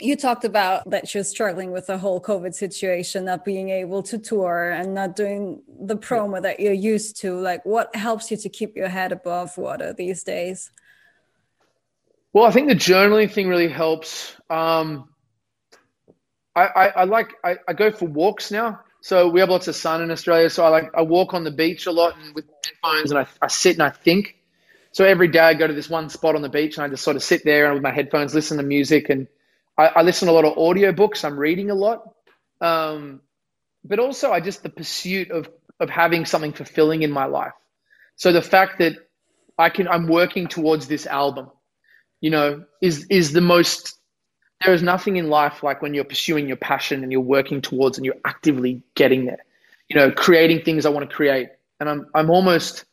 you 0.00 0.16
talked 0.16 0.44
about 0.44 0.88
that 0.90 1.14
you're 1.14 1.24
struggling 1.24 1.72
with 1.72 1.86
the 1.86 1.98
whole 1.98 2.20
COVID 2.20 2.54
situation, 2.54 3.24
not 3.24 3.44
being 3.44 3.70
able 3.70 4.02
to 4.04 4.18
tour 4.18 4.70
and 4.70 4.94
not 4.94 5.16
doing 5.16 5.62
the 5.68 5.96
promo 5.96 6.40
that 6.42 6.60
you're 6.60 6.72
used 6.72 7.20
to. 7.20 7.34
Like, 7.38 7.64
what 7.64 7.94
helps 7.94 8.30
you 8.30 8.36
to 8.38 8.48
keep 8.48 8.76
your 8.76 8.88
head 8.88 9.12
above 9.12 9.56
water 9.56 9.92
these 9.92 10.22
days? 10.22 10.70
Well, 12.32 12.44
I 12.44 12.52
think 12.52 12.68
the 12.68 12.74
journaling 12.74 13.30
thing 13.30 13.48
really 13.48 13.68
helps. 13.68 14.34
Um, 14.48 15.08
I, 16.54 16.62
I, 16.66 16.88
I, 16.88 17.04
like 17.04 17.32
I, 17.44 17.56
I, 17.66 17.72
go 17.72 17.90
for 17.90 18.06
walks 18.06 18.50
now. 18.50 18.80
So 19.00 19.28
we 19.28 19.40
have 19.40 19.48
lots 19.48 19.68
of 19.68 19.74
sun 19.74 20.02
in 20.02 20.10
Australia. 20.10 20.50
So 20.50 20.64
I 20.64 20.68
like 20.68 20.90
I 20.94 21.02
walk 21.02 21.34
on 21.34 21.44
the 21.44 21.50
beach 21.50 21.86
a 21.86 21.92
lot 21.92 22.16
and 22.16 22.34
with 22.34 22.44
headphones, 22.64 23.10
and 23.10 23.20
I, 23.20 23.26
I 23.40 23.48
sit 23.48 23.74
and 23.74 23.82
I 23.82 23.90
think. 23.90 24.36
So 24.92 25.04
every 25.04 25.28
day 25.28 25.40
I 25.40 25.54
go 25.54 25.66
to 25.66 25.72
this 25.72 25.88
one 25.88 26.08
spot 26.08 26.34
on 26.34 26.42
the 26.42 26.48
beach 26.48 26.76
and 26.76 26.84
I 26.84 26.88
just 26.88 27.04
sort 27.04 27.16
of 27.16 27.22
sit 27.22 27.44
there 27.44 27.66
and 27.66 27.74
with 27.74 27.82
my 27.82 27.92
headphones 27.92 28.34
listen 28.34 28.56
to 28.56 28.62
music 28.64 29.08
and 29.08 29.28
I, 29.80 30.00
I 30.00 30.02
listen 30.02 30.28
a 30.28 30.32
lot 30.32 30.44
of 30.44 30.56
audiobooks. 30.56 31.24
I'm 31.24 31.38
reading 31.38 31.70
a 31.70 31.74
lot, 31.74 32.02
um, 32.60 33.22
but 33.84 33.98
also 33.98 34.30
I 34.30 34.40
just 34.40 34.62
the 34.62 34.68
pursuit 34.70 35.30
of 35.30 35.48
of 35.80 35.88
having 35.88 36.26
something 36.26 36.52
fulfilling 36.52 37.02
in 37.02 37.10
my 37.10 37.24
life. 37.24 37.54
So 38.16 38.32
the 38.32 38.42
fact 38.42 38.78
that 38.80 38.96
I 39.58 39.70
can 39.70 39.88
I'm 39.88 40.06
working 40.06 40.48
towards 40.48 40.86
this 40.86 41.06
album, 41.06 41.50
you 42.20 42.30
know, 42.30 42.64
is 42.82 43.06
is 43.08 43.32
the 43.32 43.40
most 43.40 43.96
there 44.64 44.74
is 44.74 44.82
nothing 44.82 45.16
in 45.16 45.30
life 45.30 45.62
like 45.62 45.80
when 45.80 45.94
you're 45.94 46.04
pursuing 46.04 46.46
your 46.46 46.58
passion 46.58 47.02
and 47.02 47.10
you're 47.10 47.22
working 47.22 47.62
towards 47.62 47.96
and 47.96 48.04
you're 48.04 48.20
actively 48.26 48.82
getting 48.94 49.24
there. 49.24 49.44
You 49.88 49.96
know, 49.96 50.10
creating 50.12 50.62
things 50.62 50.84
I 50.84 50.90
want 50.90 51.08
to 51.08 51.16
create. 51.16 51.48
And 51.80 51.88
I'm 51.88 52.06
I'm 52.14 52.30
almost 52.30 52.84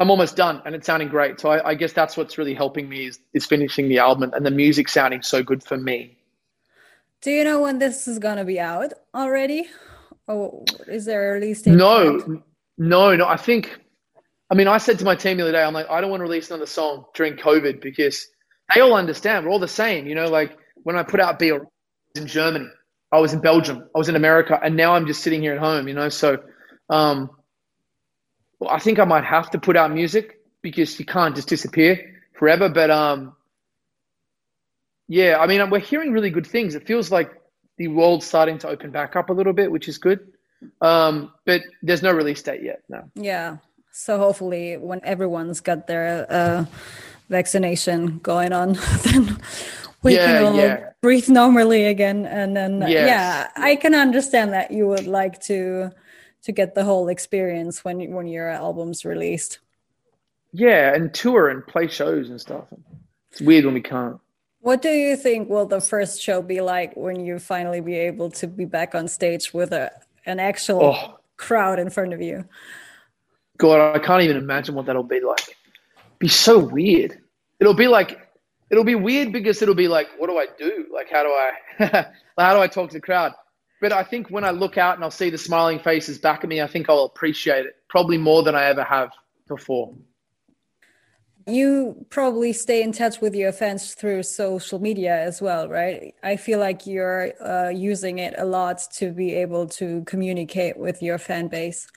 I'm 0.00 0.10
almost 0.10 0.34
done 0.34 0.62
and 0.64 0.74
it's 0.74 0.86
sounding 0.86 1.08
great. 1.08 1.38
So 1.38 1.50
I, 1.50 1.70
I 1.70 1.74
guess 1.74 1.92
that's 1.92 2.16
what's 2.16 2.38
really 2.38 2.54
helping 2.54 2.88
me 2.88 3.06
is, 3.06 3.20
is 3.34 3.44
finishing 3.44 3.88
the 3.88 3.98
album 3.98 4.32
and 4.34 4.44
the 4.44 4.50
music 4.50 4.88
sounding 4.88 5.20
so 5.20 5.42
good 5.42 5.62
for 5.62 5.76
me. 5.76 6.16
Do 7.20 7.30
you 7.30 7.44
know 7.44 7.60
when 7.60 7.78
this 7.78 8.08
is 8.08 8.18
gonna 8.18 8.46
be 8.46 8.58
out 8.58 8.94
already? 9.14 9.68
Or 10.26 10.64
is 10.88 11.04
there 11.04 11.30
a 11.30 11.34
release 11.34 11.60
date? 11.62 11.74
No, 11.74 12.42
no, 12.78 13.14
no. 13.14 13.26
I 13.26 13.36
think 13.36 13.78
I 14.50 14.54
mean 14.54 14.68
I 14.68 14.78
said 14.78 14.98
to 15.00 15.04
my 15.04 15.14
team 15.14 15.36
the 15.36 15.42
other 15.42 15.52
day, 15.52 15.62
I'm 15.62 15.74
like, 15.74 15.90
I 15.90 16.00
don't 16.00 16.10
want 16.10 16.20
to 16.20 16.24
release 16.24 16.48
another 16.50 16.66
song 16.66 17.04
during 17.14 17.34
COVID 17.34 17.82
because 17.82 18.26
they 18.74 18.80
all 18.80 18.94
understand. 18.94 19.44
We're 19.44 19.52
all 19.52 19.58
the 19.58 19.68
same. 19.68 20.06
You 20.06 20.14
know, 20.14 20.30
like 20.30 20.56
when 20.82 20.96
I 20.96 21.02
put 21.02 21.20
out 21.20 21.38
Be 21.38 21.52
in 22.14 22.26
Germany, 22.26 22.68
I 23.12 23.18
was 23.18 23.34
in 23.34 23.40
Belgium, 23.40 23.84
I 23.94 23.98
was 23.98 24.08
in 24.08 24.16
America, 24.16 24.58
and 24.62 24.76
now 24.76 24.94
I'm 24.94 25.06
just 25.06 25.22
sitting 25.22 25.42
here 25.42 25.52
at 25.52 25.58
home. 25.58 25.88
You 25.88 25.94
know, 25.94 26.08
so 26.08 26.38
um, 26.88 27.30
well, 28.60 28.70
I 28.70 28.78
think 28.78 28.98
I 29.00 29.04
might 29.04 29.24
have 29.24 29.50
to 29.50 29.58
put 29.58 29.76
out 29.76 29.90
music 29.90 30.40
because 30.62 30.98
you 31.00 31.06
can't 31.06 31.34
just 31.34 31.48
disappear 31.48 32.22
forever. 32.38 32.68
But 32.68 32.90
um, 32.90 33.34
yeah, 35.08 35.38
I 35.40 35.46
mean, 35.46 35.68
we're 35.70 35.80
hearing 35.80 36.12
really 36.12 36.30
good 36.30 36.46
things. 36.46 36.74
It 36.74 36.86
feels 36.86 37.10
like 37.10 37.32
the 37.78 37.88
world's 37.88 38.26
starting 38.26 38.58
to 38.58 38.68
open 38.68 38.90
back 38.90 39.16
up 39.16 39.30
a 39.30 39.32
little 39.32 39.52
bit, 39.54 39.72
which 39.72 39.88
is 39.88 39.98
good. 39.98 40.20
Um, 40.82 41.32
but 41.46 41.62
there's 41.82 42.02
no 42.02 42.12
release 42.12 42.42
date 42.42 42.62
yet. 42.62 42.82
No. 42.88 43.10
Yeah. 43.14 43.56
So 43.92 44.18
hopefully, 44.18 44.76
when 44.76 45.00
everyone's 45.04 45.60
got 45.60 45.86
their 45.86 46.26
uh, 46.30 46.64
vaccination 47.28 48.18
going 48.18 48.52
on, 48.52 48.74
then 49.04 49.38
we 50.02 50.14
Yeah, 50.14 50.26
can 50.26 50.44
all 50.44 50.56
yeah. 50.56 50.90
breathe 51.00 51.28
normally 51.28 51.86
again. 51.86 52.26
And 52.26 52.54
then, 52.56 52.82
Yes. 52.82 52.92
yeah, 52.92 53.48
I 53.56 53.76
can 53.76 53.94
understand 53.94 54.52
that 54.52 54.70
you 54.70 54.86
would 54.86 55.06
like 55.06 55.40
to 55.42 55.90
to 56.42 56.52
get 56.52 56.74
the 56.74 56.84
whole 56.84 57.08
experience 57.08 57.84
when 57.84 58.12
when 58.12 58.26
your 58.26 58.48
album's 58.48 59.04
released. 59.04 59.58
Yeah, 60.52 60.94
and 60.94 61.12
tour 61.14 61.48
and 61.48 61.64
play 61.66 61.88
shows 61.88 62.28
and 62.30 62.40
stuff. 62.40 62.64
It's 63.30 63.40
weird 63.40 63.64
when 63.64 63.74
we 63.74 63.82
can't. 63.82 64.18
What 64.60 64.82
do 64.82 64.90
you 64.90 65.16
think 65.16 65.48
will 65.48 65.66
the 65.66 65.80
first 65.80 66.20
show 66.20 66.42
be 66.42 66.60
like 66.60 66.96
when 66.96 67.24
you 67.24 67.38
finally 67.38 67.80
be 67.80 67.94
able 67.94 68.30
to 68.32 68.46
be 68.46 68.64
back 68.64 68.94
on 68.94 69.08
stage 69.08 69.54
with 69.54 69.72
a 69.72 69.90
an 70.26 70.38
actual 70.40 70.82
Oh. 70.84 71.18
crowd 71.36 71.78
in 71.78 71.88
front 71.90 72.12
of 72.12 72.20
you? 72.20 72.44
God, 73.56 73.94
I 73.94 73.98
can't 73.98 74.22
even 74.22 74.36
imagine 74.36 74.74
what 74.74 74.86
that'll 74.86 75.02
be 75.02 75.20
like. 75.20 75.56
Be 76.18 76.28
so 76.28 76.58
weird. 76.58 77.18
It'll 77.60 77.74
be 77.74 77.88
like, 77.88 78.18
it'll 78.70 78.84
be 78.84 78.94
weird 78.94 79.32
because 79.32 79.62
it'll 79.62 79.74
be 79.74 79.88
like, 79.88 80.08
what 80.18 80.28
do 80.28 80.36
I 80.38 80.46
do? 80.58 80.86
Like, 80.92 81.08
how 81.10 81.22
do 81.22 81.28
I, 81.28 82.06
how 82.38 82.54
do 82.54 82.60
I 82.60 82.66
talk 82.66 82.90
to 82.90 82.94
the 82.94 83.00
crowd? 83.00 83.32
But 83.80 83.92
I 83.92 84.04
think 84.04 84.28
when 84.28 84.44
I 84.44 84.50
look 84.50 84.76
out 84.76 84.96
and 84.96 85.04
I'll 85.04 85.10
see 85.10 85.30
the 85.30 85.38
smiling 85.38 85.78
faces 85.78 86.18
back 86.18 86.44
at 86.44 86.48
me, 86.48 86.60
I 86.60 86.66
think 86.66 86.90
I'll 86.90 87.04
appreciate 87.04 87.64
it 87.64 87.76
probably 87.88 88.18
more 88.18 88.42
than 88.42 88.54
I 88.54 88.64
ever 88.64 88.84
have 88.84 89.10
before. 89.48 89.94
You 91.46 92.06
probably 92.10 92.52
stay 92.52 92.82
in 92.82 92.92
touch 92.92 93.20
with 93.20 93.34
your 93.34 93.50
fans 93.50 93.94
through 93.94 94.22
social 94.24 94.78
media 94.78 95.18
as 95.18 95.40
well, 95.40 95.68
right? 95.68 96.14
I 96.22 96.36
feel 96.36 96.58
like 96.58 96.86
you're 96.86 97.32
uh, 97.42 97.70
using 97.70 98.18
it 98.18 98.34
a 98.36 98.44
lot 98.44 98.82
to 98.98 99.10
be 99.10 99.34
able 99.34 99.66
to 99.68 100.04
communicate 100.04 100.76
with 100.76 101.02
your 101.02 101.16
fan 101.16 101.48
base. 101.48 101.88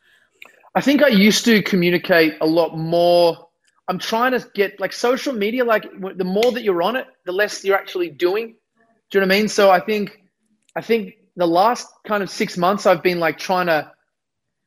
I 0.74 0.82
think 0.82 1.04
I 1.04 1.10
used 1.10 1.44
to 1.46 1.62
communicate 1.62 2.38
a 2.40 2.48
lot 2.48 2.78
more. 2.78 3.50
I'm 3.90 4.00
trying 4.00 4.32
to 4.32 4.48
get 4.56 4.80
like 4.80 4.94
social 4.94 5.34
media, 5.34 5.66
like 5.66 5.86
the 6.16 6.24
more 6.24 6.54
that 6.54 6.64
you're 6.64 6.82
on 6.82 6.96
it, 6.96 7.06
the 7.26 7.34
less 7.34 7.64
you're 7.66 7.78
actually 7.78 8.10
doing. 8.10 8.56
Do 9.12 9.20
you 9.20 9.20
know 9.20 9.28
what 9.28 9.36
I 9.36 9.40
mean? 9.40 9.50
So 9.50 9.70
I 9.70 9.82
think, 9.82 10.22
I 10.76 10.82
think 10.82 11.16
the 11.36 11.48
last 11.48 11.88
kind 12.06 12.24
of 12.24 12.30
six 12.30 12.58
months 12.58 12.86
I've 12.86 13.04
been 13.04 13.20
like 13.20 13.38
trying 13.38 13.68
to, 13.68 13.92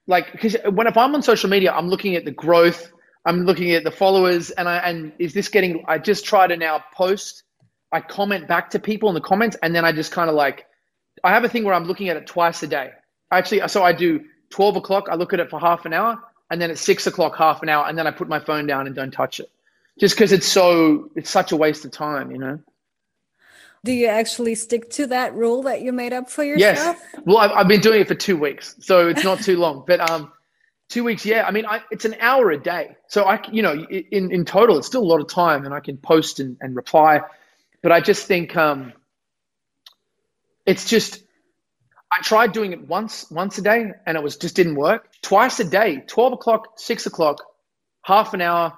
like, 0.07 0.33
because 0.33 0.57
when 0.70 0.87
if 0.87 0.96
I'm 0.96 1.14
on 1.14 1.22
social 1.22 1.50
media, 1.50 1.72
I'm 1.72 1.88
looking 1.88 2.16
at 2.16 2.24
the 2.24 2.31
growth, 2.31 2.92
I'm 3.24 3.44
looking 3.44 3.72
at 3.72 3.85
the 3.85 3.90
followers, 3.90 4.50
and 4.50 4.68
I 4.68 4.76
and 4.79 5.12
is 5.18 5.35
this 5.35 5.48
getting? 5.48 5.85
I 5.88 5.98
just 5.98 6.24
try 6.24 6.46
to 6.46 6.57
now 6.57 6.85
post. 6.94 7.42
I 7.92 8.00
comment 8.00 8.48
back 8.48 8.70
to 8.70 8.79
people 8.79 9.09
in 9.09 9.14
the 9.14 9.20
comments, 9.20 9.57
and 9.62 9.74
then 9.74 9.85
I 9.85 9.92
just 9.92 10.12
kind 10.12 10.29
of 10.29 10.37
like, 10.37 10.66
I 11.24 11.31
have 11.31 11.44
a 11.44 11.48
thing 11.48 11.64
where 11.64 11.74
I'm 11.74 11.85
looking 11.85 12.09
at 12.09 12.16
it 12.16 12.26
twice 12.26 12.62
a 12.62 12.66
day. 12.66 12.90
Actually, 13.31 13.66
so 13.68 13.83
I 13.83 13.92
do 13.92 14.24
12 14.50 14.76
o'clock, 14.76 15.09
I 15.11 15.14
look 15.14 15.33
at 15.33 15.40
it 15.40 15.50
for 15.50 15.59
half 15.59 15.87
an 15.87 15.92
hour, 15.92 16.18
and 16.50 16.61
then 16.61 16.70
at 16.70 16.79
six 16.79 17.07
o'clock, 17.07 17.37
half 17.37 17.62
an 17.62 17.68
hour, 17.68 17.87
and 17.87 17.96
then 17.96 18.07
I 18.07 18.11
put 18.11 18.29
my 18.29 18.40
phone 18.40 18.66
down 18.66 18.87
and 18.87 18.94
don't 18.94 19.11
touch 19.12 19.40
it. 19.40 19.50
Just 19.98 20.14
because 20.14 20.33
it's 20.33 20.46
so, 20.46 21.11
it's 21.16 21.31
such 21.31 21.52
a 21.52 21.57
waste 21.57 21.85
of 21.85 21.90
time, 21.90 22.31
you 22.31 22.38
know? 22.38 22.59
Do 23.87 23.92
you 23.92 24.09
actually 24.09 24.57
stick 24.57 24.90
to 24.90 25.07
that 25.07 25.35
rule 25.35 25.62
that 25.62 25.81
you 25.81 25.92
made 25.92 26.12
up 26.12 26.29
for 26.29 26.42
yourself? 26.42 26.99
Yes. 27.14 27.25
Well, 27.25 27.38
I've, 27.38 27.53
I've 27.53 27.68
been 27.68 27.81
doing 27.81 28.01
it 28.01 28.09
for 28.09 28.16
two 28.16 28.37
weeks, 28.37 28.75
so 28.81 29.09
it's 29.09 29.22
not 29.22 29.40
too 29.40 29.57
long. 29.59 29.85
But 29.87 30.01
um, 30.11 30.33
two 30.88 31.05
weeks, 31.05 31.25
yeah. 31.25 31.46
I 31.46 31.53
mean, 31.53 31.66
I, 31.66 31.83
it's 31.92 32.05
an 32.05 32.16
hour 32.20 32.51
a 32.51 32.59
day, 32.59 32.96
so 33.07 33.25
I, 33.25 33.40
you 33.53 33.62
know, 33.62 33.75
in 33.75 34.33
in 34.33 34.44
total, 34.44 34.79
it's 34.79 34.88
still 34.88 35.05
a 35.05 35.07
lot 35.07 35.20
of 35.20 35.29
time, 35.29 35.64
and 35.64 35.72
I 35.72 35.79
can 35.79 35.99
post 35.99 36.40
and, 36.40 36.57
and 36.61 36.75
reply. 36.75 37.20
But 37.81 37.92
I 37.92 38.01
just 38.01 38.27
think 38.27 38.57
um, 38.57 38.92
it's 40.66 40.88
just. 40.88 41.22
I 42.11 42.22
tried 42.22 42.53
doing 42.53 42.72
it 42.72 42.88
once 42.88 43.31
once 43.31 43.59
a 43.59 43.62
day, 43.62 43.92
and 44.05 44.16
it 44.16 44.22
was 44.22 44.37
just 44.37 44.57
didn't 44.57 44.75
work. 44.75 45.09
Twice 45.22 45.61
a 45.61 45.64
day, 45.64 46.03
twelve 46.07 46.33
o'clock, 46.33 46.79
six 46.79 47.07
o'clock, 47.07 47.42
half 48.03 48.35
an 48.35 48.40
hour. 48.40 48.72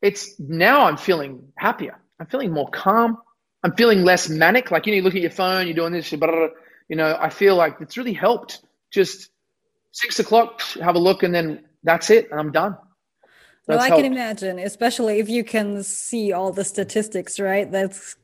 It's 0.00 0.38
now 0.38 0.84
I'm 0.86 0.96
feeling 0.96 1.52
happier. 1.56 1.98
I'm 2.20 2.26
feeling 2.26 2.52
more 2.52 2.68
calm. 2.70 3.18
I'm 3.64 3.72
feeling 3.76 4.04
less 4.04 4.28
manic. 4.28 4.70
Like 4.70 4.86
you 4.86 4.92
know, 4.92 4.96
you 4.96 5.02
look 5.02 5.14
at 5.14 5.22
your 5.22 5.30
phone, 5.30 5.66
you're 5.66 5.74
doing 5.74 5.92
this, 5.92 6.12
you 6.12 6.96
know. 6.96 7.16
I 7.20 7.30
feel 7.30 7.56
like 7.56 7.76
it's 7.80 7.96
really 7.96 8.12
helped. 8.12 8.60
Just 8.92 9.30
six 9.92 10.18
o'clock, 10.18 10.62
have 10.80 10.94
a 10.94 10.98
look, 10.98 11.22
and 11.22 11.34
then 11.34 11.64
that's 11.82 12.10
it, 12.10 12.30
and 12.30 12.38
I'm 12.40 12.52
done. 12.52 12.76
That's 13.66 13.82
I 13.84 13.90
can 13.90 14.04
imagine, 14.06 14.58
especially 14.58 15.18
if 15.18 15.28
you 15.28 15.44
can 15.44 15.82
see 15.82 16.32
all 16.32 16.52
the 16.52 16.64
statistics, 16.64 17.38
right? 17.38 17.70
That's 17.70 18.16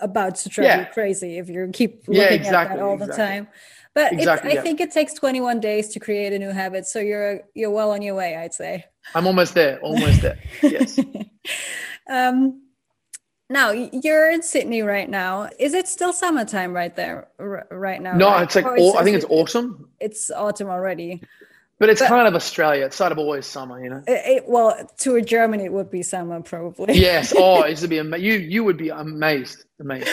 about 0.00 0.34
to 0.36 0.48
drive 0.48 0.80
you 0.80 0.86
crazy 0.92 1.38
if 1.38 1.48
you 1.48 1.70
keep 1.72 2.08
looking 2.08 2.42
Yeah, 2.42 2.62
at 2.62 2.68
that 2.68 2.80
all 2.80 2.96
the 2.96 3.04
exactly. 3.04 3.24
time. 3.24 3.48
But 3.94 4.12
Exactly, 4.14 4.50
it's, 4.50 4.52
I 4.52 4.54
yeah. 4.56 4.62
think 4.62 4.80
it 4.80 4.90
takes 4.90 5.12
21 5.14 5.60
days 5.60 5.88
to 5.90 6.00
create 6.00 6.32
a 6.32 6.38
new 6.38 6.50
habit, 6.50 6.86
so 6.86 6.98
you're 6.98 7.42
you're 7.54 7.70
well 7.70 7.92
on 7.92 8.02
your 8.02 8.14
way, 8.14 8.34
I'd 8.36 8.54
say. 8.54 8.86
I'm 9.14 9.26
almost 9.26 9.54
there. 9.54 9.78
Almost 9.80 10.22
there. 10.22 10.38
Yes. 10.62 10.98
Um, 12.10 12.62
now 13.52 13.70
you're 13.70 14.30
in 14.30 14.42
Sydney 14.42 14.82
right 14.82 15.08
now. 15.08 15.48
Is 15.58 15.74
it 15.74 15.86
still 15.88 16.12
summertime 16.12 16.72
right 16.74 16.94
there 16.96 17.28
right 17.38 18.00
now? 18.02 18.14
No, 18.16 18.28
right? 18.30 18.42
it's 18.44 18.56
like 18.56 18.66
I 18.66 19.04
think 19.04 19.16
it's 19.16 19.26
autumn, 19.28 19.88
it's 20.00 20.30
autumn 20.30 20.68
already. 20.68 21.22
but 21.78 21.88
it's 21.90 22.00
But- 22.00 22.08
kind 22.08 22.26
of 22.28 22.34
Australia. 22.34 22.86
It's 22.86 22.96
sort 22.96 23.12
of 23.12 23.18
always 23.18 23.46
summer, 23.46 23.82
you 23.82 23.90
know. 23.90 24.02
It, 24.06 24.22
it- 24.36 24.48
well, 24.48 24.76
to 25.00 25.16
a 25.16 25.22
German, 25.22 25.60
it 25.60 25.72
would 25.72 25.90
be 25.90 26.02
summer 26.02 26.40
probably. 26.42 26.94
Yes. 26.94 27.32
Oh, 27.36 27.62
it 27.70 27.80
would 27.80 27.90
be 27.90 27.98
ama- 28.00 28.18
you. 28.18 28.34
You 28.34 28.64
would 28.64 28.76
be 28.78 28.88
amazed. 28.88 29.64
Amazed. 29.80 30.08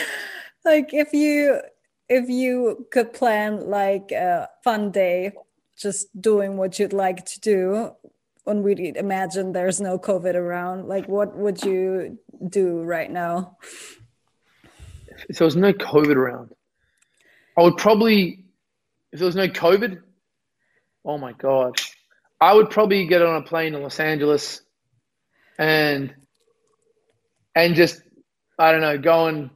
like 0.65 0.93
if 0.93 1.13
you 1.13 1.61
if 2.09 2.27
you 2.29 2.87
could 2.91 3.13
plan 3.13 3.69
like 3.69 4.11
a 4.11 4.49
fun 4.63 4.91
day 4.91 5.31
just 5.77 6.07
doing 6.21 6.57
what 6.57 6.77
you'd 6.79 6.91
like 6.91 7.23
to 7.25 7.39
do 7.39 7.91
we 8.57 8.93
imagine 8.95 9.51
there's 9.51 9.79
no 9.79 9.97
covid 9.97 10.35
around 10.35 10.87
like 10.87 11.07
what 11.07 11.35
would 11.37 11.63
you 11.63 12.17
do 12.49 12.81
right 12.81 13.11
now 13.11 13.57
If 15.27 15.37
there 15.37 15.45
was 15.45 15.55
no 15.55 15.73
COVID 15.73 16.15
around, 16.15 16.53
I 17.57 17.63
would 17.63 17.77
probably. 17.77 18.45
If 19.11 19.19
there 19.19 19.25
was 19.25 19.35
no 19.35 19.47
COVID, 19.47 20.01
oh 21.03 21.17
my 21.17 21.33
god, 21.33 21.79
I 22.39 22.53
would 22.53 22.69
probably 22.69 23.07
get 23.07 23.23
on 23.23 23.35
a 23.35 23.41
plane 23.41 23.73
to 23.73 23.79
Los 23.79 23.99
Angeles, 23.99 24.61
and 25.57 26.13
and 27.55 27.75
just 27.75 28.01
I 28.57 28.71
don't 28.71 28.81
know, 28.81 28.97
go 28.97 29.27
and 29.27 29.49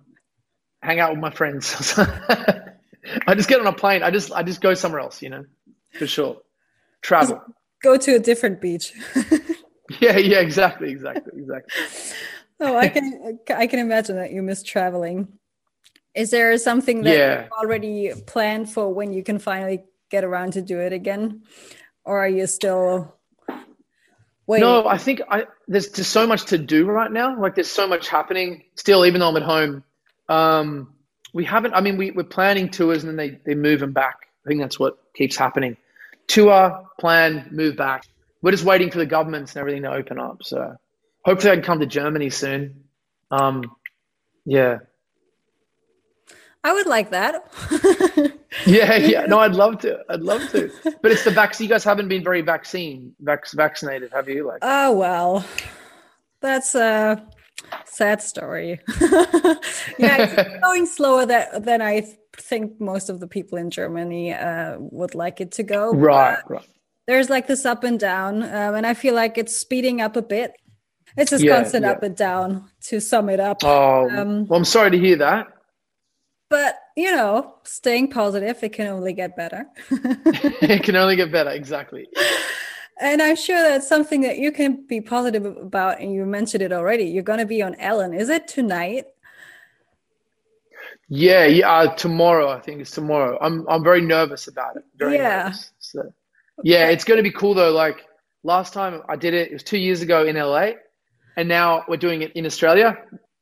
hang 0.81 0.99
out 0.99 1.11
with 1.11 1.19
my 1.19 1.31
friends. 1.31 1.97
I 3.27 3.35
just 3.35 3.47
get 3.47 3.59
on 3.59 3.67
a 3.67 3.73
plane. 3.73 4.03
I 4.03 4.11
just 4.11 4.31
I 4.31 4.43
just 4.43 4.59
go 4.59 4.73
somewhere 4.73 5.01
else, 5.01 5.21
you 5.21 5.29
know, 5.29 5.45
for 5.97 6.07
sure. 6.07 6.37
Travel. 7.01 7.41
Go 7.83 7.97
to 7.97 8.15
a 8.15 8.19
different 8.19 8.61
beach 8.61 8.93
Yeah, 9.99 10.17
yeah, 10.17 10.39
exactly, 10.39 10.89
exactly, 10.91 11.33
exactly. 11.37 11.83
oh 12.61 12.77
i 12.77 12.87
can 12.87 13.39
i 13.55 13.67
can 13.67 13.79
imagine 13.79 14.15
that 14.15 14.31
you 14.31 14.41
miss 14.41 14.63
traveling 14.63 15.27
is 16.15 16.31
there 16.31 16.57
something 16.57 17.03
that 17.03 17.15
Yeah. 17.17 17.43
you 17.43 17.49
already 17.61 18.11
planned 18.27 18.69
for 18.71 18.93
when 18.93 19.13
you 19.13 19.23
can 19.23 19.39
finally 19.39 19.83
get 20.09 20.23
around 20.23 20.53
to 20.53 20.61
do 20.61 20.79
it 20.79 20.93
again 20.93 21.43
or 22.05 22.19
are 22.19 22.29
you 22.29 22.47
still 22.47 23.15
waiting 24.47 24.67
No, 24.67 24.87
I 24.87 24.97
think 24.97 25.21
I 25.29 25.47
there's 25.67 25.89
just 25.89 26.11
so 26.11 26.27
much 26.27 26.45
to 26.47 26.57
do 26.57 26.85
right 26.85 27.11
now. 27.11 27.39
Like 27.39 27.55
there's 27.55 27.71
so 27.71 27.87
much 27.87 28.07
happening 28.09 28.63
still, 28.75 29.05
even 29.05 29.19
though 29.21 29.29
I'm 29.29 29.37
at 29.37 29.43
home. 29.43 29.83
Um, 30.29 30.93
we 31.33 31.45
haven't. 31.45 31.73
I 31.73 31.81
mean, 31.81 31.97
we 31.97 32.11
we're 32.11 32.23
planning 32.23 32.69
tours 32.69 33.03
and 33.03 33.09
then 33.09 33.17
they 33.17 33.39
they 33.45 33.55
move 33.55 33.79
them 33.79 33.93
back. 33.93 34.17
I 34.45 34.49
think 34.49 34.61
that's 34.61 34.79
what 34.79 34.97
keeps 35.15 35.35
happening. 35.37 35.77
Tour, 36.27 36.85
plan, 36.99 37.49
move 37.51 37.75
back. 37.75 38.05
We're 38.41 38.51
just 38.51 38.63
waiting 38.63 38.91
for 38.91 38.97
the 38.97 39.05
governments 39.05 39.53
and 39.53 39.61
everything 39.61 39.83
to 39.83 39.91
open 39.91 40.19
up. 40.19 40.43
So 40.43 40.75
hopefully 41.23 41.51
I 41.51 41.55
can 41.55 41.63
come 41.63 41.79
to 41.79 41.85
Germany 41.85 42.29
soon. 42.29 42.83
Um, 43.31 43.63
yeah, 44.45 44.79
I 46.63 46.71
would 46.71 46.87
like 46.87 47.09
that. 47.09 47.51
yeah, 48.65 48.95
yeah. 48.95 49.25
No, 49.25 49.39
I'd 49.39 49.53
love 49.55 49.79
to. 49.79 49.99
I'd 50.09 50.21
love 50.21 50.49
to. 50.51 50.71
But 51.01 51.11
it's 51.11 51.25
the 51.25 51.31
vaccine. 51.31 51.65
You 51.65 51.73
guys 51.73 51.83
haven't 51.83 52.07
been 52.07 52.23
very 52.23 52.41
vaccine 52.41 53.13
vac- 53.19 53.51
vaccinated, 53.51 54.13
have 54.13 54.29
you? 54.29 54.47
Like, 54.47 54.59
oh 54.61 54.93
well, 54.93 55.45
that's 56.39 56.73
a 56.75 57.27
sad 57.85 58.21
story. 58.21 58.79
yeah, 59.97 60.17
it's 60.19 60.61
going 60.63 60.85
slower 60.85 61.25
that, 61.25 61.63
than 61.65 61.81
I 61.81 62.07
think 62.37 62.79
most 62.79 63.09
of 63.09 63.19
the 63.19 63.27
people 63.27 63.57
in 63.57 63.69
Germany 63.69 64.33
uh, 64.33 64.77
would 64.79 65.15
like 65.15 65.39
it 65.41 65.51
to 65.53 65.63
go. 65.63 65.93
right, 65.93 66.39
right. 66.49 66.67
There's 67.07 67.29
like 67.29 67.47
this 67.47 67.65
up 67.65 67.83
and 67.83 67.99
down, 67.99 68.43
um, 68.43 68.75
and 68.75 68.87
I 68.87 68.93
feel 68.93 69.13
like 69.13 69.37
it's 69.37 69.55
speeding 69.55 69.99
up 70.01 70.15
a 70.15 70.21
bit. 70.21 70.53
It's 71.17 71.29
just 71.31 71.43
Yeah, 71.43 71.57
constant 71.57 71.83
yeah. 71.83 71.91
up 71.91 72.01
and 72.03 72.15
down. 72.15 72.69
To 72.83 72.99
sum 73.01 73.29
it 73.29 73.39
up, 73.39 73.63
Oh, 73.63 74.09
Um, 74.09 74.47
well, 74.47 74.57
I'm 74.57 74.65
sorry 74.65 74.91
to 74.91 74.97
hear 74.97 75.17
that. 75.17 75.47
but 76.49 76.75
you 76.95 77.11
know, 77.11 77.55
staying 77.63 78.09
positive, 78.11 78.63
it 78.63 78.73
can 78.73 78.87
only 78.87 79.13
get 79.13 79.35
better. 79.35 79.65
it 79.91 80.83
can 80.83 80.95
only 80.95 81.15
get 81.15 81.31
better. 81.31 81.49
Exactly. 81.49 82.07
And 83.01 83.21
I'm 83.21 83.35
sure 83.35 83.61
that's 83.61 83.87
something 83.87 84.21
that 84.21 84.37
you 84.37 84.51
can 84.51 84.85
be 84.87 85.01
positive 85.01 85.45
about. 85.45 85.99
And 85.99 86.13
you 86.13 86.25
mentioned 86.25 86.63
it 86.63 86.71
already. 86.71 87.05
You're 87.05 87.23
going 87.23 87.39
to 87.39 87.45
be 87.45 87.61
on 87.61 87.75
Ellen. 87.75 88.13
Is 88.13 88.29
it 88.29 88.47
tonight? 88.47 89.05
Yeah, 91.09 91.45
yeah. 91.45 91.71
Uh, 91.71 91.95
tomorrow, 91.95 92.49
I 92.49 92.59
think 92.59 92.81
it's 92.81 92.91
tomorrow. 92.91 93.37
I'm 93.41 93.67
I'm 93.67 93.83
very 93.83 94.01
nervous 94.01 94.47
about 94.47 94.77
it. 94.77 94.83
Very 94.97 95.15
Yeah. 95.15 95.43
Nervous. 95.43 95.71
So, 95.79 96.13
yeah, 96.63 96.89
it's 96.89 97.03
going 97.03 97.17
to 97.17 97.23
be 97.23 97.31
cool 97.31 97.53
though. 97.53 97.71
Like 97.71 98.05
last 98.43 98.73
time 98.73 99.01
I 99.09 99.15
did 99.15 99.33
it, 99.33 99.49
it 99.49 99.53
was 99.53 99.63
two 99.63 99.77
years 99.77 100.01
ago 100.01 100.25
in 100.25 100.35
LA, 100.35 100.71
and 101.35 101.49
now 101.49 101.83
we're 101.87 101.97
doing 101.97 102.21
it 102.21 102.31
in 102.33 102.45
Australia, 102.45 102.97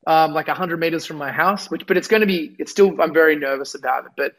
um, 0.07 0.33
like 0.33 0.47
hundred 0.47 0.79
meters 0.79 1.05
from 1.05 1.17
my 1.17 1.31
house. 1.31 1.69
Which, 1.69 1.85
but 1.87 1.97
it's 1.97 2.07
going 2.07 2.21
to 2.21 2.27
be. 2.27 2.55
It's 2.59 2.71
still. 2.71 2.99
I'm 3.01 3.13
very 3.13 3.35
nervous 3.35 3.75
about 3.75 4.05
it, 4.05 4.11
but 4.17 4.33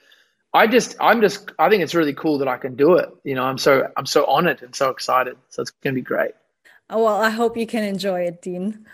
I 0.54 0.66
just. 0.66 0.96
I'm 1.00 1.20
just. 1.20 1.50
I 1.58 1.68
think 1.68 1.82
it's 1.82 1.94
really 1.94 2.12
cool 2.14 2.38
that 2.38 2.48
I 2.48 2.56
can 2.58 2.74
do 2.76 2.96
it. 2.96 3.08
You 3.24 3.34
know, 3.34 3.44
I'm 3.44 3.58
so. 3.58 3.88
I'm 3.96 4.06
so 4.06 4.24
honored 4.26 4.62
and 4.62 4.74
so 4.74 4.90
excited. 4.90 5.36
So 5.48 5.62
it's 5.62 5.70
going 5.70 5.94
to 5.94 5.98
be 6.00 6.04
great. 6.04 6.32
Oh, 6.90 7.04
well, 7.04 7.16
I 7.20 7.30
hope 7.30 7.56
you 7.56 7.66
can 7.66 7.84
enjoy 7.84 8.22
it, 8.22 8.42
Dean. 8.42 8.86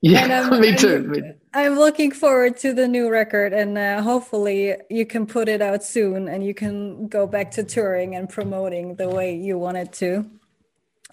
Yeah, 0.00 0.22
I'm- 0.48 0.60
me 0.60 0.68
I'm- 0.68 0.76
too. 0.76 1.34
I'm 1.52 1.74
looking 1.76 2.12
forward 2.12 2.56
to 2.58 2.72
the 2.72 2.86
new 2.86 3.10
record, 3.10 3.52
and 3.52 3.76
uh, 3.76 4.00
hopefully 4.02 4.76
you 4.88 5.04
can 5.04 5.26
put 5.26 5.48
it 5.48 5.60
out 5.60 5.82
soon, 5.82 6.28
and 6.28 6.44
you 6.44 6.54
can 6.54 7.08
go 7.08 7.26
back 7.26 7.50
to 7.52 7.64
touring 7.64 8.14
and 8.14 8.28
promoting 8.28 8.94
the 8.94 9.08
way 9.08 9.34
you 9.34 9.58
wanted 9.58 9.92
to. 9.94 10.24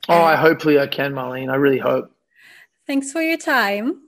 Oh, 0.08 0.22
I 0.22 0.36
hopefully 0.36 0.80
I 0.80 0.86
can, 0.86 1.14
Marlene. 1.14 1.52
I 1.52 1.56
really 1.56 1.80
hope. 1.80 2.12
Thanks 2.86 3.12
for 3.12 3.22
your 3.22 3.38
time. 3.38 4.04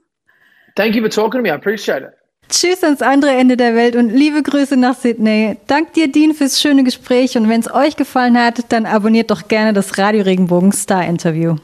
Thank 0.76 0.94
you 0.94 1.02
for 1.02 1.08
talking 1.08 1.40
to 1.40 1.42
me. 1.42 1.50
I 1.50 1.56
appreciate 1.56 2.02
it. 2.04 2.12
Tschüss 2.50 2.82
ans 2.82 3.00
andere 3.00 3.30
Ende 3.30 3.56
der 3.56 3.76
Welt 3.76 3.94
und 3.94 4.10
liebe 4.10 4.42
Grüße 4.42 4.76
nach 4.76 4.96
Sydney. 4.96 5.56
Dank 5.68 5.92
dir, 5.92 6.10
Dean, 6.10 6.34
fürs 6.34 6.60
schöne 6.60 6.82
Gespräch 6.82 7.36
und 7.36 7.48
wenn 7.48 7.60
es 7.60 7.72
euch 7.72 7.94
gefallen 7.94 8.36
hat, 8.36 8.72
dann 8.72 8.86
abonniert 8.86 9.30
doch 9.30 9.46
gerne 9.46 9.72
das 9.72 9.98
Radio 9.98 10.22
Regenbogen 10.22 10.72
Star 10.72 11.06
Interview. 11.06 11.56